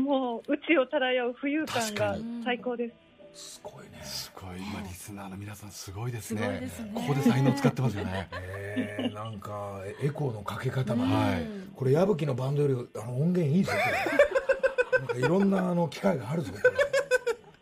[0.00, 2.94] もう、宇宙を漂う浮遊感が最高です。
[3.38, 6.68] すごいねすごい、まあ、リスナーの皆さんすごいですね。
[6.92, 8.28] ここで才能使ってますよね。
[8.34, 11.46] えー、なんかエコーのかけ方まで、はい
[11.76, 16.64] これ矢吹のバンドよりあの音源いいぞこれ なんかいろんなあの機会があるぞこれ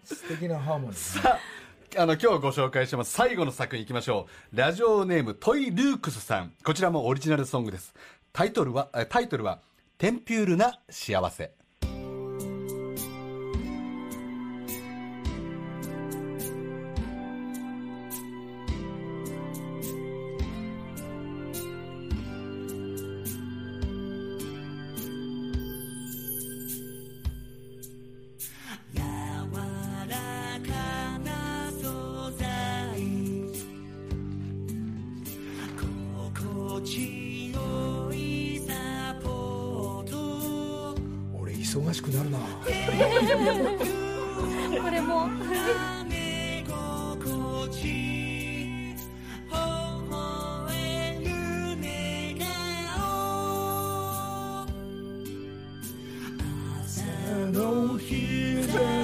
[0.05, 1.39] 素敵なハーモニーさ
[1.99, 3.13] あ、あの、今日ご紹介します。
[3.13, 4.57] 最後の作品いきましょう。
[4.57, 6.53] ラジオネーム、トイ・ルークスさん。
[6.65, 7.95] こちらもオリジナルソングです。
[8.33, 9.61] タイトルは、えタイトルは、
[9.99, 11.56] テンピュールな幸せ。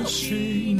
[0.04, 0.71] 日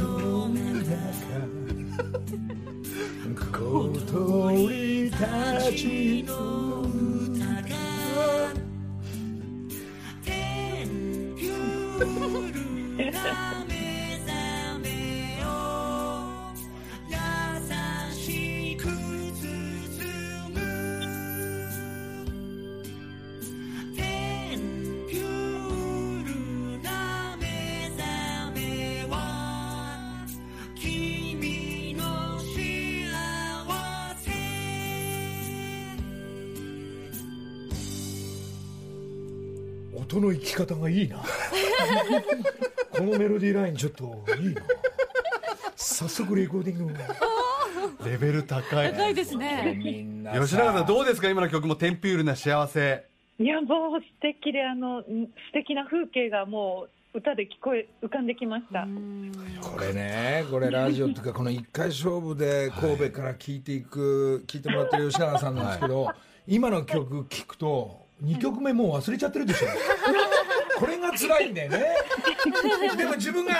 [40.16, 41.18] 音の生き方がいいな。
[42.90, 44.62] このメロディーラインちょっといいな。
[45.76, 46.94] 早速レコーディング
[48.08, 49.78] レベル高い高いですね。
[50.40, 51.30] 吉永さんどうですか？
[51.30, 53.04] 今の曲もテンピュールな幸せ。
[53.38, 55.08] いやもう素敵であのん素
[55.54, 58.86] 敵な風景がもう歌で聞こえ浮かんできました。
[59.62, 66.10] これねこれラジオっていうかこの1回勝負で神戸から聴いていく聴いてもらってる吉永さんなんですけど、
[66.46, 69.68] 今の曲聴くと2曲目もう忘れちゃってるでしょ。
[70.78, 71.84] これが辛いんだよね。
[72.96, 73.54] でも自分が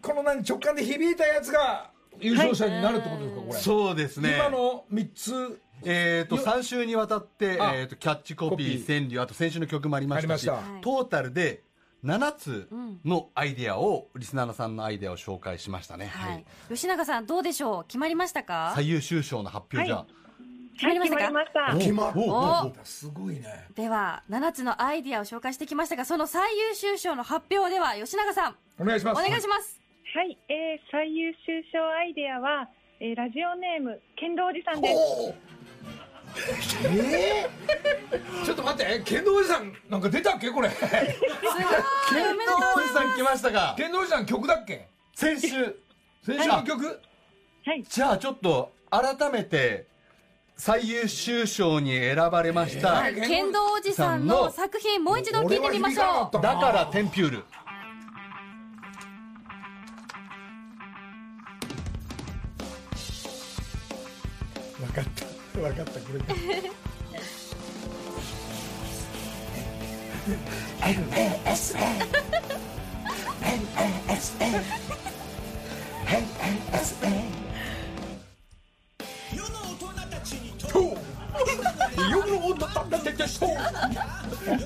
[0.00, 3.58] この何直感で響いたやつが優勝者になるってことですかこれ。
[3.58, 4.36] そうですね。
[4.36, 5.60] 今の3つ。
[5.84, 8.86] えー、とよ3週にわたって、えとキャッチコピーー。
[8.86, 11.64] 川柳あと先週の曲もありましたしトータルで
[12.04, 12.68] 7つ
[13.04, 16.44] のアイデアを、リスナーさんのアイデアを紹介しましたね、はい。
[16.68, 17.84] 吉永さんどうでしょう？
[17.84, 18.72] 決まりましたか？
[18.74, 20.04] 最優秀賞の発表じゃ、
[20.74, 21.16] 決まりました。
[21.18, 21.78] か、はい、決まりました。
[21.78, 23.68] 決まっおおすごいね。
[23.74, 28.56] では7つのアイディアを紹介してきましたがその最優秀賞の発表では吉永さん。
[28.78, 29.22] おお願いします。
[29.22, 29.80] 願いします。
[30.14, 32.68] はい、えー、最優秀賞アイデアは、
[33.00, 35.52] えー、ラジオネーム剣道おじさんです。
[36.86, 39.02] えー、 ちょっと待って。
[39.04, 40.50] 剣道おじさんなんか出たっけ？
[40.50, 40.68] これ。
[40.68, 40.90] ケント
[42.76, 45.48] おじさん来ましたか剣道おじさん曲だっけ先週。
[46.24, 47.00] 先週の曲？
[47.64, 49.86] はい、じゃあちょっと改めて
[50.56, 53.14] 最優秀賞に選ばれました、はい。
[53.14, 56.36] 剣道おじさんの作品もう一度聞いてみましょう。
[56.40, 57.44] だからテンピュール。
[64.78, 65.24] 分かった。
[65.58, 66.00] 分かった。
[66.00, 66.24] これだ
[76.74, 77.38] 世
[82.10, 83.50] 夜の音だっててそう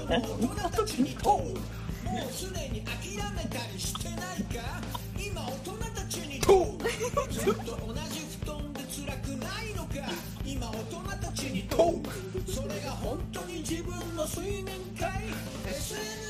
[0.08, 1.44] 大人たちにとも
[2.28, 4.80] うすでに諦めたりしてないか
[5.18, 6.76] 今大人たちにと。
[7.30, 10.10] ずっと同じ布団で辛くないのか
[10.44, 11.76] 今大人たちにと
[12.46, 14.66] それが本当に自分の睡眠
[14.98, 15.24] かい
[15.68, 16.25] SNS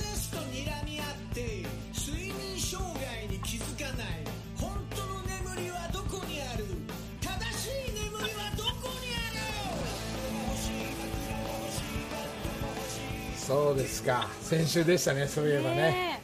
[13.47, 14.27] そうですか。
[14.41, 15.77] 先週でしたねそういえばね。
[15.77, 16.21] ね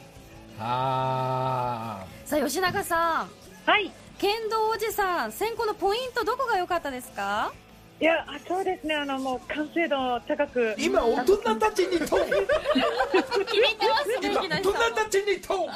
[0.59, 3.29] あさあ吉永さん。
[3.65, 7.53] はい、剣道おじさん選考のポイントどこが良かったですか？
[8.01, 10.75] いや、あそうですね、あのもう完成度高く。
[10.77, 10.85] ー。
[10.85, 15.69] 今大人たちにと気に入ってますね今大人たちにとこ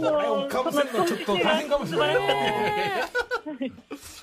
[0.00, 2.16] れをかぶせるのちょっと大変かもしれない。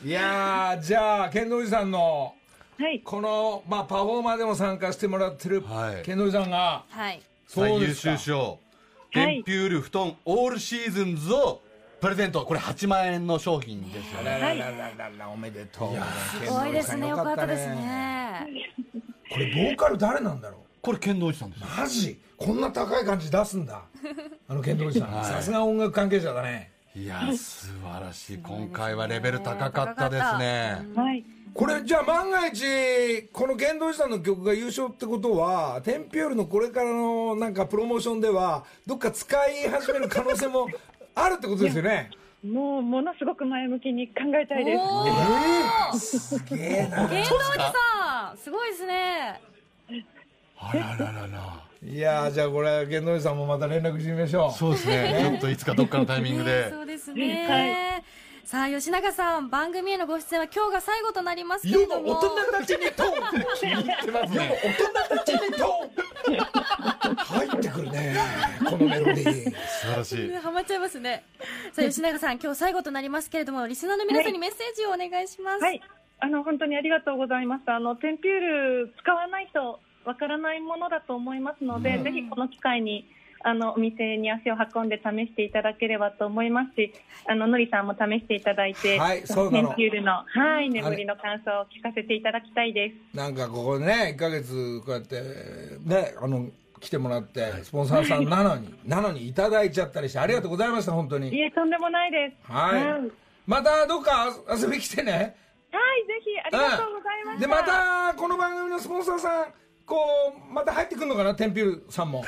[0.04, 2.36] いやーじゃあ剣道おじさんの
[2.78, 6.02] はい、この、まあ、パフォーマーでも参加してもらってるはい。
[6.04, 7.22] 剣道おじさんがはい。
[7.48, 8.18] そう最優ですか。
[8.18, 8.40] 秀賞。
[8.42, 8.60] はい。
[9.12, 11.62] テンピュール布団オールシーズンズを
[12.02, 12.46] プレゼント。
[12.46, 14.32] これ8万円の商品ですよね。
[14.32, 16.46] あららららららおめでとう。
[16.46, 17.08] すごいですね。
[17.10, 18.48] よかったですね。
[19.32, 20.60] これボーカル誰なんだろう？
[20.82, 21.62] これ剣道おじさんです。
[21.62, 22.20] よマジ？
[22.38, 23.84] こんな高い感じ出すんだ。
[24.50, 25.12] あの剣道おじさん。
[25.14, 25.26] はい。
[25.26, 26.72] さすが音楽関係者だね。
[26.96, 28.38] いや素晴らしい。
[28.38, 30.86] 今回はレベル高かったですね。
[30.96, 31.24] はい、
[31.54, 40.68] これじゃあ万が一この剣道おじさんの曲が優勝ってことはテンピュールのこれからのなんかプロモーションではどっか使い始める可能性も
[41.14, 42.10] あるってことですよね？
[42.44, 44.80] もうものすごく前向きに考えたいです。
[44.82, 47.08] おえーー、すげえな。
[47.08, 49.40] 剣道おじさんすごいですね。
[50.60, 51.64] あらららら。
[51.86, 54.58] いやーじゃあこれ剣道おじさんもまた連絡してみましょう。
[54.58, 55.18] そうですね。
[55.22, 58.04] ちょっといつかどっかのタイミングねでそうですね、
[58.46, 63.04] さあ吉永さん番組へのご出演は今日が最後となりますけれ世のども大人たちにと
[63.66, 65.90] 世の大人たちにと
[67.18, 68.16] 入ってくるね
[68.70, 71.24] こののメロディー素晴らしいハマっちゃいますね。
[71.72, 75.64] さあ、吉永さん、今日最後となりますけれども、リスナーの皆さんにメッセージをお願いします。
[75.64, 75.82] はい、
[76.20, 77.64] あの本当にありがとうございます。
[77.68, 78.40] あのテンピュー
[78.86, 83.08] ル使わないとわからないものだと思いますので、ぜひこの機会に
[83.44, 86.94] あのお店に足を運んで試していただければと思いますし、
[87.28, 89.70] あののりさんも試していただいて、はいそうなの。
[89.70, 93.18] テンピュールのはい眠りの感想を聞かせていただきたいです。
[93.18, 95.22] なんかここね1ヶ月こうやって
[95.86, 96.48] ねあの
[96.80, 101.30] 来てもらってスポンサーさんなのに なのにいただいちゃったりしてありがとうございました本当に。
[101.30, 102.52] いえとんでもないです。
[102.52, 102.76] はい。
[102.76, 103.12] はい、はい
[103.46, 105.36] またどっか遊び来てね。
[106.08, 107.34] ぜひありがとうございました。
[107.34, 107.40] うん。
[107.40, 112.20] でまたこの番組のスポンサーさんこうまた入ってくるのかなテンピュールさんも。
[112.20, 112.24] お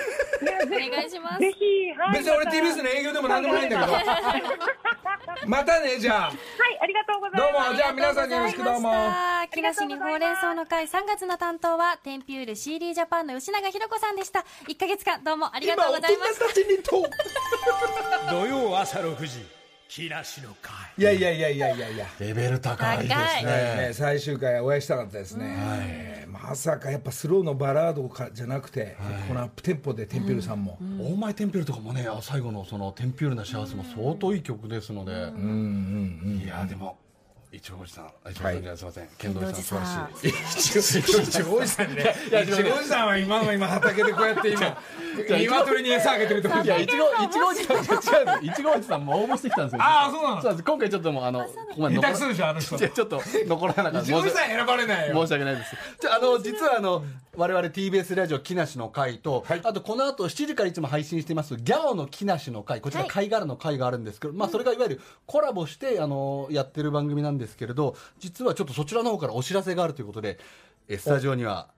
[0.68, 1.40] 願いします。
[1.40, 3.92] ぜひ、はい、別に俺 TBS の営業でも何でもないんだけど
[5.48, 6.28] またねじゃあ。
[6.28, 6.34] はい、
[6.82, 7.64] ありがとうございます。
[7.64, 8.94] どうもじゃあ皆さんによろしくどうも。
[9.52, 14.44] 木梨にほうれん草の会3月の担当は、テンピュール CD ジャパンの吉永ひろ子さんでした。
[14.68, 16.48] 1ヶ月間どうもありがとうございました。
[16.48, 17.04] たちにと。
[18.30, 19.46] 土曜朝6時
[19.88, 21.90] 木梨の会いやいやいやいやいや。
[21.90, 23.18] いやレベル高いですね。
[23.88, 28.96] ね、最終回お会いしたかったですね、まさかやっぱスローのバラードかじゃなくて、
[29.28, 36.98] このアップテンポでテンピュールさんも、オーマイテンピュールとかもね最後のそのテンピュールな幸せも相当いい曲ですので、いやでも
[37.56, 40.30] 一応おじさん一応おじさんすいません剣道さん素晴らしい
[41.24, 44.78] 一応おじさんね一応おじさんは今の今畑でこうやって今
[45.60, 48.54] 鶏に餌あげてるとこいや、いちご、いちごおじさん、違うんです。
[48.54, 49.82] いちごおじさんも応募してきたんですよ。
[49.82, 50.64] ああそうなのそうなんです。
[50.64, 54.00] 今回ちょっともう、あの、ここまで残下手くそでしょあの人ちょっと残らなかった。
[54.02, 55.76] 一応おじさん選ばれないよ申し訳ないです。
[56.02, 57.04] じゃあ、あの、実はあの、
[57.38, 70.40] 我々 TBS ラジオ木梨の会と、あとこの後7時からいつも配信しています、ギャオの木梨の会、こちら貝殻の会があるんですけど、まあそれがいわゆるコラボして、あの、やってる番組なんですですけれど、実はちょっとそちらの方からお知らせがあるということで、
[70.90, 71.70] スタジオには、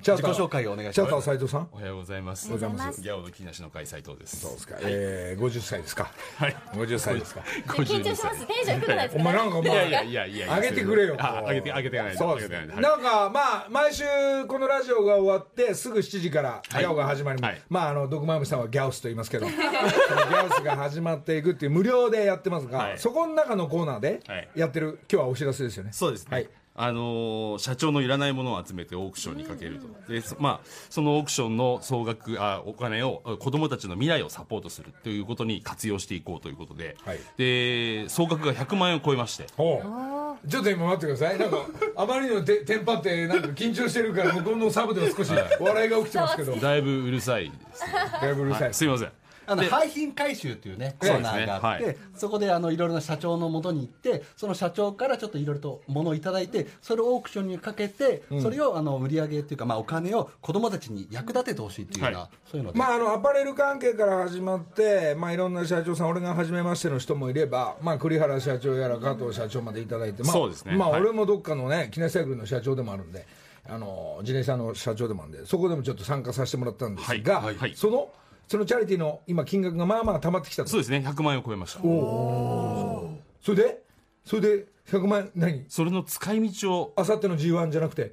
[0.00, 1.24] 自己紹介をお願いしチャーターます。
[1.26, 1.68] 斉藤さん？
[1.72, 2.46] おはようございます。
[2.48, 4.36] おはようございますギャオの木梨の会斉藤です。
[4.40, 6.08] そうですか、えー、50歳ですか？
[6.36, 7.40] はい50歳ですか？
[7.66, 8.46] 緊張します。
[8.46, 10.54] テンション低くないですかお前なんかまあいやいやいやいや。
[10.56, 12.16] 上げてくれよあ、上げて、上げてない。
[12.16, 14.04] そうです上げてなんかまあ毎週
[14.46, 26.36] このラジオが終わってすぐ7時からギャオが始まります、はいまああの毒まむさんはギャオスと言いますけどギャオスが始まっていくっていう無料でやってますが、はいそこの中のコーナーではいやってる今日はお知らせですよねそうですね。
[26.36, 26.48] はい
[26.78, 30.12] あのー社長のいらないものを集めてオークションにかけると。
[30.12, 37.18] で、そまあ、そのオークションの総額、あ、お金を、あ子供たちの未来をサポートするということに活用していこうということで、はい。
[37.36, 41.38] で、総額が100万円を超えまして、ちょっと今待ってください。
[41.38, 41.66] なんか
[41.96, 46.54] あまりにもてテンパってなんか緊張してるから向こうのサブでも少し笑いが起きてますけど。
[46.56, 47.92] だいぶうるさいですね。
[48.20, 48.74] だいぶうるさい、はい。
[48.74, 49.12] すいません。
[49.48, 62.28] あので廃品回収というねコーナーがあって、そうでそこであのいろいろな社長のもとに行ってその社長からちょっといろいろと物をいただいてそれをオークションにかけて、それをあの売り上げっていうか、まあ、お金を子供たちに役立ててほしいっていうような、はい。
[62.50, 70.76] そういうので、まあ、あのアパレル関係から始まって、まあ、いろんな社長さん、俺が初めましての人もいれば、まあ、栗原社長やら加藤社長までいただいて、まあ、そうですね。
[70.76, 71.00] まあ、はい。
[71.00, 73.26] 俺もどっかのね、記念サイクルの社長でもあるんで、
[73.70, 77.56] あの自転車の社長でもあるんで、そこでもちょっと参加させてもらったんですが、はい。
[77.56, 77.74] はい。
[77.74, 78.10] その
[78.48, 80.70] そのチャリティーの今、金額がまあまあ溜まってきたと。
[80.70, 81.80] そうですね、100万円を超えました。
[81.80, 83.18] そ
[83.48, 83.82] れで、
[84.24, 85.64] それで？100万円、何？
[85.68, 88.12] それの使い道を、あさっての g 1じゃなくて、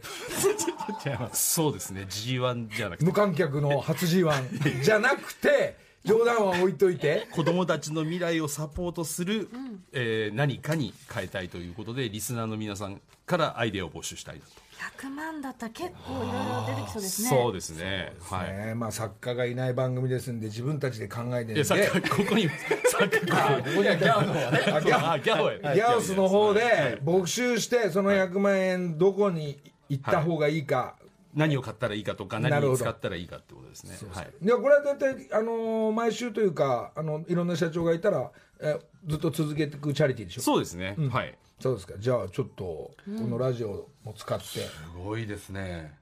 [1.34, 3.06] そうですね、G1 じゃなくて。
[3.06, 7.28] 無、観客の初 g 1じゃなくて、冗談は置いといて。
[7.32, 9.50] 子供たちの未来をサポートする、
[9.94, 14.52] えー何かに変えたいということでリスナーの皆さんからアイデアを募集したいなと、
[15.00, 17.30] 100万だったら結構いろいろ出てきそうですね。
[17.30, 18.14] そうですね。
[18.22, 18.54] はい。
[18.68, 22.50] ねまあ、作家がいない番組ですんで自分たちで考えてるんでここに
[22.90, 23.88] 作家がここに。
[23.88, 29.60] はギャオの方ねあギャオギャオへギャオスの方で募集してその100万円どこに
[29.90, 30.60] 行った方がい。
[30.60, 30.96] いか、
[31.34, 32.72] 何を買ったらいいかとか何なるほど。
[32.74, 33.98] に使ったらいいかってことですね。
[34.12, 34.32] はい。
[34.42, 40.42] いやこれは大体、あのー毎週というかあのいろんな社長がいたら、えずっと続けていくチャリティーでしょ。
[40.42, 41.94] そうですね、はいそうですか。
[41.98, 44.70] じゃあちょっとこのラジオも使って、す
[45.04, 45.98] ごいですね、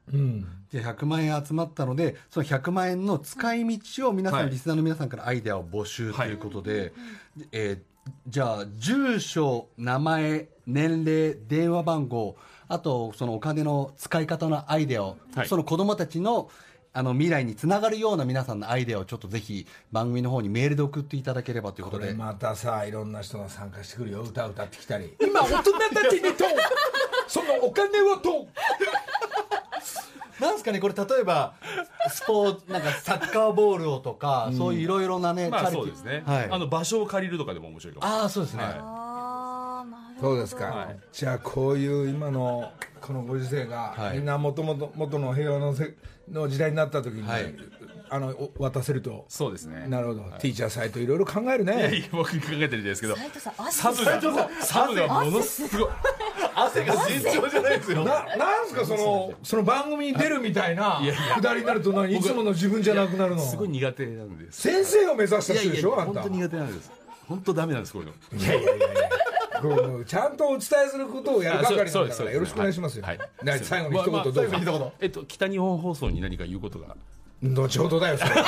[0.71, 6.93] で100万円集まったのでその100万円の使い道を皆さん、はいリスナーの皆さんからアイデアを募集ということで、
[7.51, 7.79] えー
[8.27, 12.35] じゃあ住所名前年齢電話番号
[12.67, 15.47] あとそのお金の使い方のアイデアを、はい。
[15.47, 16.49] その子供たちの
[16.95, 22.05] あの未来につながるような皆さんのアイデアをちょっとぜひ番組の方にメールで送っていただければということで。
[22.05, 24.21] これまたさいろんな人が参加してくるよ。
[24.21, 25.15] 歌歌ってきたり。
[25.19, 26.45] 今大人たちにと
[27.27, 28.47] そのお金をと
[30.39, 31.55] なんですかねこれ例えば
[32.09, 38.73] スポーツなんかサッカーボールをとか、そういういろいろなね、まあそうですね、はい、あの場所を借りるとかでも面白いかもああそうですね、はい。
[38.77, 40.99] あーなるほどそうですか、はい。
[41.11, 42.71] じゃあこういう今の
[43.05, 44.17] このご時世が、はい。
[44.17, 45.93] みんなもともと元の平和のせ
[46.31, 47.53] の時代になった時に、はい。
[48.09, 49.25] あのお渡せると。
[49.27, 49.87] そうですね。
[49.87, 53.81] なるほど、ティーチャーサイトいろいろ考えるいやいねや僕考えてるんですけど斉藤さん汗。
[53.81, 55.89] サブがサブがものすごい
[56.55, 58.05] 汗が尋常じゃないですよ。
[58.05, 61.01] ななんすかそのその番組に出るみたいな
[61.35, 63.41] くだりになると何いつもの自分じゃなくなるの。
[63.41, 64.61] すごい苦手なんです。
[64.61, 66.21] 先生を目指したいや人いや本でしょあんた。
[66.23, 66.91] 当苦手なんです。
[67.27, 68.13] 本当ダメなんですこういうの。
[68.39, 69.09] いやいやいやいや
[70.05, 73.20] ちゃんとお伝えすることをやる係なんだからよろしくお願いしますよ、はい。
[73.43, 76.95] ね最後に一言どうぞ、まあまあえっと北日本放送に何か言うことが？
[77.43, 78.32] 後ほどだよそれ。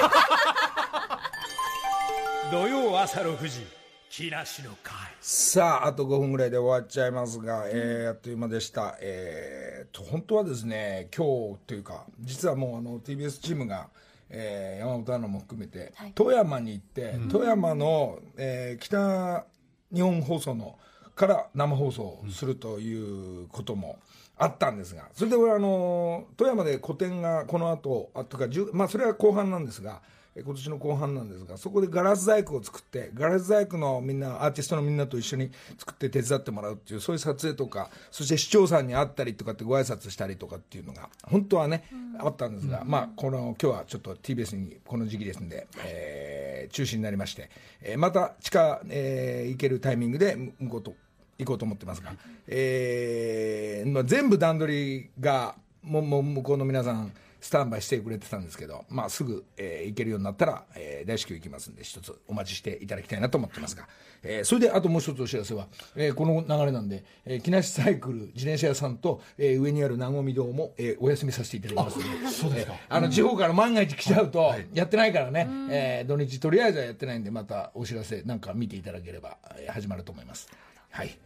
[2.51, 3.65] 土曜朝6時
[4.09, 4.93] 木梨の会。
[5.19, 8.97] さああと5分ぐらいで終わっちゃいますが、えーあっという間でした。
[9.01, 13.89] えーと本当はですね今日というか実はもうあの TBS チームが、
[14.29, 16.11] えー山本アナも含めて、はい。
[16.15, 19.45] 富山に行って、富山の、えー北
[19.93, 20.77] 日本放送の
[21.15, 23.97] から生放送をするということも
[24.37, 30.01] あったんですがそれで俺あの富山で個展がこの後あとか10まあそれは後半なんですが
[30.35, 41.85] え今年の後半なんですがそこでガラス細工を作ってガラス細工のみんなアーティストのみんなと一緒に作って手伝ってもらうっていうそういう撮影とかそして市長さんに会ったりとかってご挨拶したりとかっていうのが本当はね、
[42.19, 47.49] あったんですが、まあこの今日はちょっと TBS にこの時期ですんで、えー中止になりまして、
[47.81, 50.95] えーまた地下、えー行けるタイミングで向こうと
[51.37, 52.13] 行こうと思ってますが、
[52.47, 57.11] えーまあ、全部段取りがもも向こうの皆さん
[57.41, 63.87] スタンバイしてくれてたんですけど、まあ、すぐ、えー行けるようになったら、えー大至急行きますんで一つお待ちしていただきたいなと思ってますが、
[64.23, 72.31] えーそれであともう一つお知らせは、えーこの流れなんで、えー木梨サイクル自転車屋さんと、えー上にあるなごみ堂も、えーお休みさせていただきますので。
[72.31, 80.49] そうですか、あの地方から万が一来ちゃうと、やってないからね、えー土日とりあえずはやってないんでまたお知らせなんか見ていただければ、えー始まると思います。
[80.95, 81.17] はい。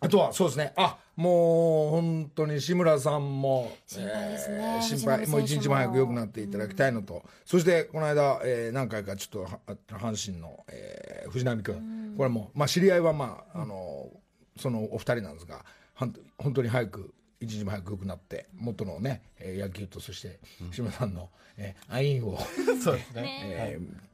[0.00, 4.56] あとはそうですね、あもう本当に志村さんも心配ですね。
[4.56, 14.10] えー心配、もう一日も早く良くなっていただきたいのと、そしてこの間、えー何回かちょっとは阪神の、えー藤波君、これも、まあ、知り合いは、まああの
[14.58, 20.40] そのお二人なんですが、本当に早く、一日も早く良くなって、元のね、えー野球と、そして
[20.72, 22.38] 志村さんの、えー、愛飲を。
[22.82, 23.40] そうですね。
[23.44, 24.13] えー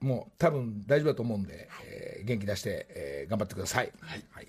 [0.00, 3.92] もう多分大丈夫だと思うんで、えー元気出して、えー頑張ってください。
[4.00, 4.48] はい、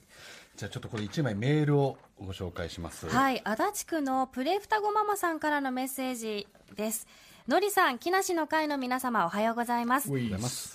[0.57, 7.07] じゃあちょっとこれ1枚メールをご紹介しますはい、足立区のプレ双子ママさんからのメッセージです。
[7.51, 10.09] のりさん、木梨の会の皆様おはようございます。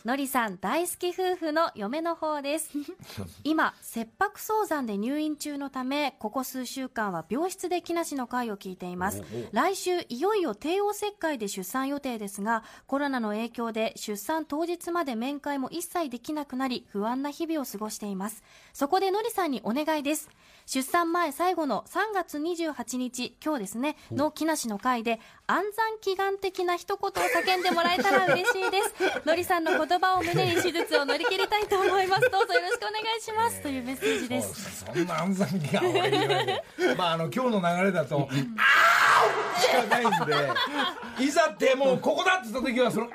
[0.04, 2.68] のりさん大好き夫婦の嫁の方です。
[3.44, 9.22] 今切迫早産で入院中のためここ数週間は病室で木梨の会を聞いています。
[9.52, 18.42] 来週いよいよ帝王切開で出産予定ですがコロナの影響で出産当日まで面会も一切できなくなり不安な日々を過ごしています。
[18.74, 20.28] そこでのりさんにお願いです。
[20.66, 28.94] 出産前最後の3月28日今日ですねの木梨の会で安産祈願的な一言を叫んでもらえたら嬉しいです。
[29.24, 32.28] のりさんの言葉を胸に手術を乗り切りたいと思います。
[32.30, 33.60] どうぞよろしくお願いします。
[33.62, 34.84] というメッセージです。
[34.84, 36.62] そんな暗算気が俺に言われて
[36.98, 41.24] まああの今日の流れだと「あー!」しかないんで。
[41.24, 43.06] いざってもうここだって言った時はその「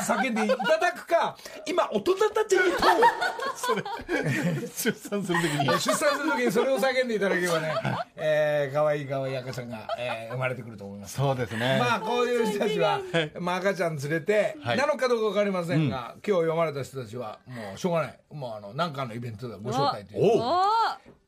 [0.00, 2.78] 叫んでいただくか今大人たちにと
[4.76, 5.66] 出産するときに。
[5.66, 7.74] 出産する時にそれを叫んでいただければね、
[8.16, 11.16] えー、かわいいかわいい赤ちゃんが、えー生まれてくると思います。
[11.16, 11.78] そうですね。
[11.78, 13.00] まあこういう人たちは、
[13.40, 14.76] まあ、赤ちゃん連れて、はい。
[14.76, 18.18] なのかどうか分かりませんが、今日読まれた人たちはもうしょうがない。
[18.32, 20.38] もうあの何かのイベントでご招待という。
[20.38, 20.62] おお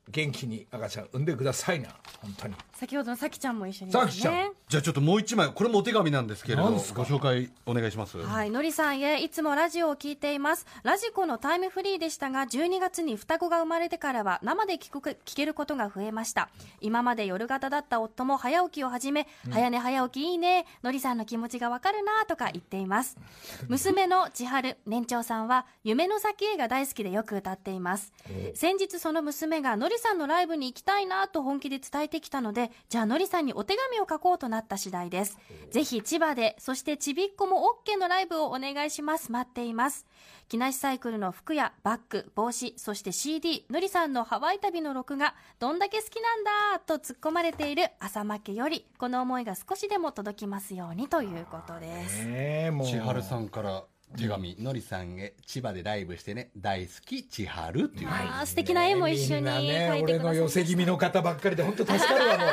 [0.09, 1.89] 元気に赤ちゃん産んでくださいな
[2.21, 10.65] 本当に先ほどのさきちゃんも一緒にさきちゃんねじゃあちょっともう1枚これもお手紙なんですけれどご紹介お願いしますはい、のりさんへいつもラジオを聞いています。
[10.83, 16.49] ラジコのタイムフリーでしたが、12月に双子が生まれてからは生で聞く聞けることが増えました。
[16.81, 23.17] 今まで夜型だった夫も早起きを始め、早寝早起きいいね、のりさんの気持ちがわかるなとか言っています。
[23.67, 28.13] 娘の千春、年長さんは夢の先へが大好きでよく歌っています。
[28.55, 35.37] 先日その娘がのりさんのライブに行きたいなと本気で伝えてきたので、じゃあのりさんにお手紙を書こうとなった次第です。
[35.71, 39.31] ぜひ千葉で、そしてちびっこも OK のライブをお願いします。
[39.31, 40.05] 待っています。
[40.49, 52.23] 木梨サイクルの服やバッグ、帽子、そして CD、のりさんのハワイ旅の録画、どんだけ好きなんだと突っ込まれている朝負けより、この思いが少しでも届きますようにということです。
[52.27, 53.83] ええもう千春さんから
[54.15, 58.09] 手紙のりさんへ千葉でライブしてね大好き千春っていう。
[58.09, 62.47] あー素敵な絵も一緒にみんな描ね俺いてくださいの寄せ気味の方ばっかりで本当助かるわもう。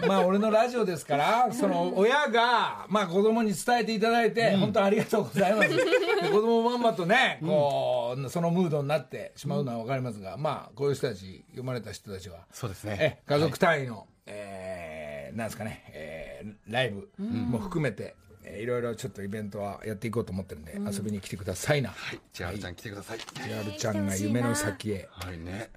[0.06, 5.68] まあ俺のラジオですからその親がまあ子供に伝えていただいて、本当ありがとうございます。
[5.68, 5.76] で
[6.30, 12.46] 子供もまんまとねこう、そのムードになってしまうのは分かりますが、まあこういう人たち読まれた人たちは。
[12.52, 12.96] そうですね。
[12.98, 21.90] え家族単位の、えーなんですかね、えーライブも含めて、えーいろいろちょっとイベントはやっていこうと思ってるんで、遊びに来てくださいな。
[21.90, 22.20] はい。
[22.32, 23.18] 千春ちゃん来てください。
[23.18, 25.08] 千春ちゃんが夢の先へ。
[25.10, 25.70] はいね。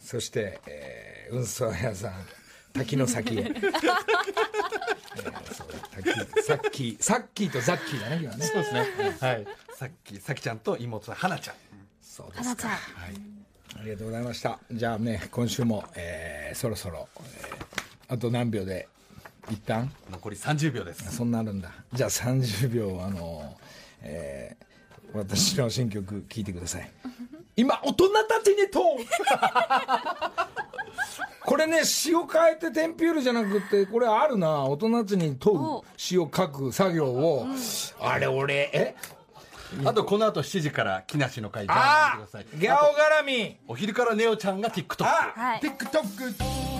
[0.00, 2.12] そして、えー、運送屋さん、
[2.72, 3.40] 滝の先へ。
[3.48, 3.62] えー
[5.54, 8.44] そう滝さっき、さっきとザッキーだね、今ね。
[8.44, 8.86] そうですね。
[9.20, 9.46] はい。
[9.76, 11.56] さっき、さきちゃんと妹の花ちゃん。
[12.02, 12.76] そうです花ちゃんあ
[13.84, 14.58] りがとうございました。
[14.72, 17.64] じゃあね、今週も、えーそろそろ、えー
[18.06, 18.86] あと何秒で、
[19.50, 21.14] 一旦残り30秒です。
[21.16, 21.70] そんなあるんだ。
[21.92, 23.56] じゃあ30秒、あの、
[24.02, 24.64] えー
[25.14, 26.90] 私の新曲聴いてください。
[27.56, 28.80] 今、大人たちにと
[31.46, 34.64] これね、詩を変えてテンピュールじゃなくて、これあるな。
[34.64, 37.46] 大人たちに問う詩を書く作業を、
[38.00, 38.96] あれ俺、え？
[39.84, 42.58] あとこの後7時から木梨の会あ見てください。
[42.60, 45.04] ギャオ絡みお昼からネオちゃんが TikTok。
[45.04, 46.73] あ、はい TikTok